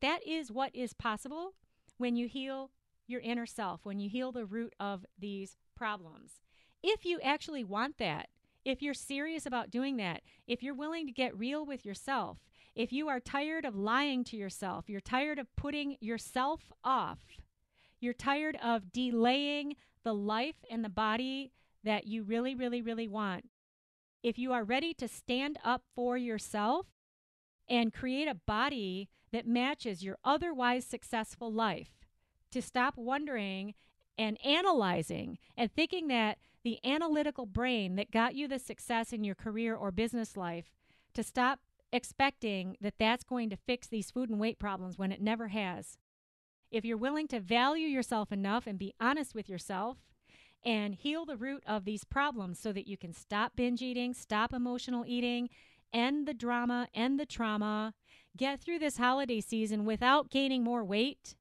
That 0.02 0.26
is 0.26 0.52
what 0.52 0.76
is 0.76 0.94
possible 0.94 1.54
when 1.98 2.16
you 2.16 2.28
heal 2.28 2.72
your 3.08 3.22
inner 3.22 3.46
self, 3.46 3.82
when 3.84 4.00
you 4.00 4.10
heal 4.10 4.32
the 4.32 4.46
root 4.46 4.74
of 4.80 5.06
these 5.18 5.58
problems. 5.76 6.42
If 6.84 7.06
you 7.06 7.20
actually 7.22 7.64
want 7.64 7.98
that, 8.00 8.30
if 8.66 8.82
you're 8.82 8.94
serious 8.94 9.46
about 9.46 9.70
doing 9.72 9.98
that, 9.98 10.22
if 10.48 10.64
you're 10.64 10.74
willing 10.74 11.06
to 11.06 11.12
get 11.12 11.38
real 11.38 11.66
with 11.66 11.86
yourself, 11.86 12.38
if 12.76 12.92
you 12.92 13.08
are 13.10 13.20
tired 13.20 13.66
of 13.66 13.76
lying 13.76 14.24
to 14.26 14.38
yourself, 14.38 14.86
you're 14.88 15.02
tired 15.02 15.40
of 15.40 15.54
putting 15.56 15.98
yourself 16.00 16.72
off, 16.84 17.20
you're 18.00 18.14
tired 18.14 18.58
of 18.64 18.92
delaying 18.92 19.76
the 20.04 20.14
life 20.14 20.64
and 20.70 20.84
the 20.84 20.90
body 20.90 21.52
that 21.84 22.08
you 22.08 22.24
really, 22.24 22.56
really, 22.56 22.82
really 22.82 23.08
want. 23.08 23.50
If 24.24 24.40
you 24.40 24.54
are 24.54 24.64
ready 24.64 24.94
to 24.96 25.08
stand 25.08 25.60
up 25.64 25.84
for 25.96 26.18
yourself 26.18 26.88
and 27.68 27.94
create 27.94 28.28
a 28.28 28.36
body 28.36 29.10
that 29.32 29.48
matches 29.48 30.04
your 30.04 30.18
otherwise 30.24 30.86
successful 30.86 31.52
life, 31.52 31.92
to 32.52 32.62
stop 32.62 32.96
wondering 32.98 33.74
and 34.18 34.38
analyzing 34.46 35.38
and 35.58 35.72
thinking 35.72 36.08
that 36.10 36.38
the 36.64 36.80
analytical 36.86 37.46
brain 37.46 37.96
that 37.96 38.12
got 38.12 38.36
you 38.36 38.48
the 38.48 38.60
success 38.60 39.14
in 39.14 39.24
your 39.24 39.36
career 39.36 39.76
or 39.76 39.92
business 39.92 40.38
life, 40.38 40.72
to 41.14 41.24
stop 41.24 41.60
expecting 41.92 42.78
that 42.80 42.94
that's 43.00 43.24
going 43.24 43.50
to 43.50 43.58
fix 43.58 43.88
these 43.88 44.12
food 44.12 44.30
and 44.30 44.40
weight 44.40 44.60
problems 44.60 44.98
when 44.98 45.12
it 45.12 45.22
never 45.22 45.50
has. 45.50 45.98
If 46.72 46.86
you're 46.86 46.98
willing 46.98 47.28
to 47.30 47.40
value 47.40 47.88
yourself 47.88 48.32
enough 48.32 48.66
and 48.66 48.80
be 48.80 48.94
honest 49.00 49.36
with 49.36 49.50
yourself 49.50 49.98
and 50.64 50.96
heal 50.96 51.26
the 51.26 51.36
root 51.36 51.64
of 51.66 51.84
these 51.84 52.04
problems 52.04 52.60
so 52.60 52.72
that 52.72 52.88
you 52.88 52.96
can 52.96 53.14
stop 53.14 53.54
binge 53.56 53.82
eating, 53.82 54.14
stop 54.14 54.54
emotional 54.54 55.04
eating, 55.06 55.50
end 55.92 56.28
the 56.28 56.34
drama, 56.34 56.88
end 56.94 57.20
the 57.20 57.26
trauma, 57.26 57.94
get 58.36 58.62
through 58.62 58.80
this 58.80 58.98
holiday 58.98 59.42
season 59.42 59.86
without 59.86 60.30
gaining 60.30 60.64
more 60.64 60.84
weight, 60.84 61.36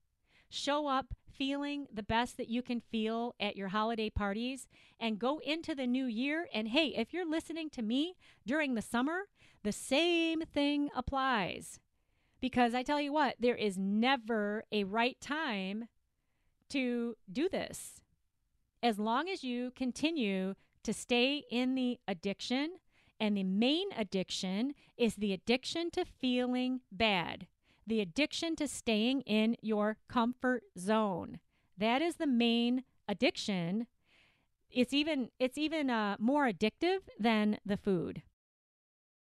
show 0.49 0.87
up 0.87 1.15
feeling 1.41 1.87
the 1.91 2.03
best 2.03 2.37
that 2.37 2.51
you 2.51 2.61
can 2.61 2.81
feel 2.81 3.35
at 3.41 3.57
your 3.57 3.69
holiday 3.69 4.11
parties, 4.11 4.69
and 4.99 5.19
go 5.19 5.39
into 5.39 5.75
the 5.75 5.87
new 5.87 6.05
year. 6.05 6.47
And 6.53 6.69
hey, 6.69 6.89
if 6.89 7.15
you're 7.15 7.29
listening 7.29 7.71
to 7.71 7.83
me 7.83 8.15
during 8.47 8.75
the 8.75 8.83
summer, 8.83 9.23
the 9.63 9.73
same 9.73 10.43
thing 10.43 10.91
applies. 10.95 11.81
Because 12.41 12.75
I 12.75 12.83
tell 12.83 13.01
you 13.01 13.13
what, 13.13 13.37
there 13.39 13.57
is 13.57 13.79
never 13.79 14.65
a 14.71 14.85
right 14.85 15.19
time 15.21 15.89
to 16.71 17.17
do 17.31 17.49
this. 17.49 18.03
As 18.83 18.99
long 18.99 19.29
as 19.29 19.43
you 19.43 19.73
continue 19.75 20.55
to 20.83 20.93
stay 20.93 21.45
in 21.51 21.75
the 21.75 21.99
addiction, 22.07 22.73
and 23.21 23.37
the 23.37 23.45
main 23.45 23.89
addiction 23.97 24.75
is 24.97 25.17
the 25.17 25.33
addiction 25.33 25.91
to 25.93 26.05
feeling 26.05 26.81
bad, 26.91 27.47
the 27.87 28.01
addiction 28.01 28.57
to 28.57 28.67
staying 28.67 29.21
in 29.23 29.57
your 29.61 29.99
comfort 30.09 30.63
zone. 30.79 31.39
That 31.77 32.01
is 32.01 32.17
the 32.17 32.27
main 32.27 32.85
addiction. 33.07 33.87
It's 34.71 34.95
even 34.95 35.29
it's 35.39 35.59
even 35.59 35.91
uh, 35.91 36.17
more 36.19 36.51
addictive 36.51 37.01
than 37.19 37.59
the 37.65 37.77
food. 37.77 38.23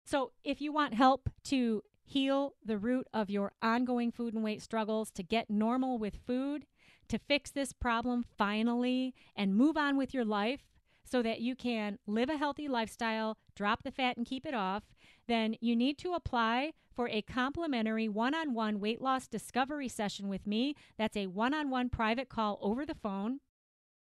So 0.05 0.33
if 0.45 0.61
you 0.61 0.73
want 0.73 0.95
help 0.95 1.31
to 1.45 1.83
heal 2.03 2.55
the 2.65 2.79
root 2.79 3.07
of 3.13 3.29
your 3.29 3.53
ongoing 3.61 4.13
food 4.13 4.35
and 4.35 4.45
weight 4.45 4.63
struggles, 4.63 5.11
to 5.13 5.23
get 5.23 5.51
normal 5.51 5.99
with 5.99 6.21
food, 6.27 6.67
to 7.09 7.19
fix 7.19 7.51
this 7.51 7.73
problem 7.73 8.25
finally 8.39 9.15
and 9.35 9.57
move 9.57 9.77
on 9.77 9.97
with 9.97 10.15
your 10.15 10.25
life 10.25 10.61
so 11.09 11.23
that 11.23 11.41
you 11.41 11.55
can 11.55 11.99
live 12.07 12.29
a 12.29 12.37
healthy 12.37 12.69
lifestyle, 12.69 13.39
drop 13.55 13.83
the 13.83 13.91
fat, 13.91 14.17
and 14.17 14.27
keep 14.27 14.45
it 14.45 14.55
off, 14.55 14.83
then 15.29 15.57
you 15.61 15.77
need 15.77 15.99
to 15.99 16.13
apply 16.13 16.73
for 16.95 17.09
a 17.09 17.23
complimentary 17.23 18.09
one 18.09 18.35
on 18.35 18.55
one 18.55 18.81
weight 18.81 19.01
loss 19.01 19.29
discovery 19.29 19.89
session 19.89 20.29
with 20.29 20.47
me. 20.47 20.75
That's 20.99 21.17
a 21.17 21.27
one 21.27 21.55
on 21.55 21.71
one 21.71 21.91
private 21.91 22.29
call 22.29 22.59
over 22.61 22.85
the 22.85 22.95
phone. 22.95 23.41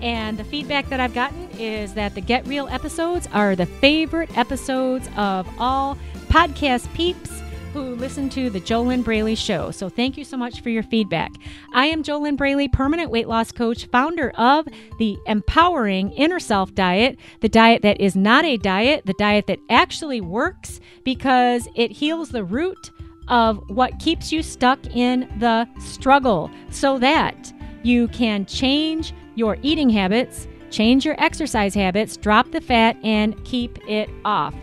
and 0.00 0.38
the 0.38 0.44
feedback 0.44 0.88
that 0.88 0.98
I've 0.98 1.12
gotten 1.12 1.50
is 1.58 1.92
that 1.94 2.14
the 2.14 2.22
Get 2.22 2.46
Real 2.46 2.66
episodes 2.68 3.28
are 3.34 3.54
the 3.54 3.66
favorite 3.66 4.34
episodes 4.38 5.06
of 5.18 5.46
all 5.58 5.98
podcast 6.28 6.90
peeps 6.94 7.42
who 7.72 7.94
listen 7.94 8.28
to 8.30 8.50
the 8.50 8.60
JoLynn 8.60 9.04
Braley 9.04 9.34
Show. 9.34 9.70
So 9.70 9.88
thank 9.88 10.16
you 10.16 10.24
so 10.24 10.36
much 10.36 10.60
for 10.60 10.70
your 10.70 10.82
feedback. 10.82 11.32
I 11.72 11.86
am 11.86 12.02
JoLynn 12.02 12.36
Braley, 12.36 12.68
permanent 12.68 13.10
weight 13.10 13.28
loss 13.28 13.52
coach, 13.52 13.86
founder 13.86 14.30
of 14.36 14.66
the 14.98 15.18
Empowering 15.26 16.12
Inner 16.12 16.40
Self 16.40 16.74
Diet, 16.74 17.18
the 17.40 17.48
diet 17.48 17.82
that 17.82 18.00
is 18.00 18.16
not 18.16 18.44
a 18.44 18.56
diet, 18.56 19.04
the 19.06 19.14
diet 19.14 19.46
that 19.46 19.58
actually 19.70 20.20
works 20.20 20.80
because 21.04 21.68
it 21.74 21.90
heals 21.90 22.30
the 22.30 22.44
root 22.44 22.90
of 23.28 23.62
what 23.68 23.98
keeps 23.98 24.32
you 24.32 24.42
stuck 24.42 24.78
in 24.94 25.28
the 25.38 25.68
struggle 25.78 26.50
so 26.70 26.98
that 26.98 27.52
you 27.82 28.08
can 28.08 28.46
change 28.46 29.14
your 29.34 29.58
eating 29.62 29.90
habits, 29.90 30.48
change 30.70 31.04
your 31.04 31.14
exercise 31.22 31.74
habits, 31.74 32.16
drop 32.16 32.50
the 32.50 32.60
fat, 32.60 32.96
and 33.04 33.42
keep 33.44 33.78
it 33.88 34.08
off. 34.24 34.54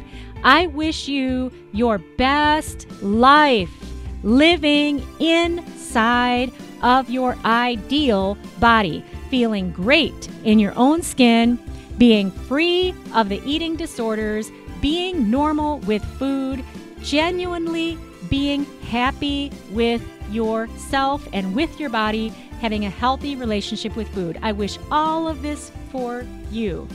I 0.45 0.67
wish 0.67 1.07
you 1.07 1.51
your 1.73 1.97
best 1.97 2.85
life 3.01 3.71
living 4.21 5.03
inside 5.19 6.51
of 6.83 7.09
your 7.09 7.35
ideal 7.43 8.37
body, 8.59 9.03
feeling 9.31 9.71
great 9.71 10.29
in 10.43 10.59
your 10.59 10.73
own 10.77 11.01
skin, 11.01 11.57
being 11.97 12.29
free 12.29 12.93
of 13.15 13.29
the 13.29 13.41
eating 13.43 13.75
disorders, 13.75 14.51
being 14.81 15.31
normal 15.31 15.79
with 15.79 16.05
food, 16.19 16.63
genuinely 17.01 17.97
being 18.29 18.65
happy 18.83 19.51
with 19.71 20.03
yourself 20.29 21.27
and 21.33 21.55
with 21.55 21.79
your 21.79 21.89
body, 21.89 22.29
having 22.61 22.85
a 22.85 22.89
healthy 22.91 23.35
relationship 23.35 23.95
with 23.95 24.07
food. 24.09 24.37
I 24.43 24.51
wish 24.51 24.77
all 24.91 25.27
of 25.27 25.41
this 25.41 25.71
for 25.91 26.23
you. 26.51 26.87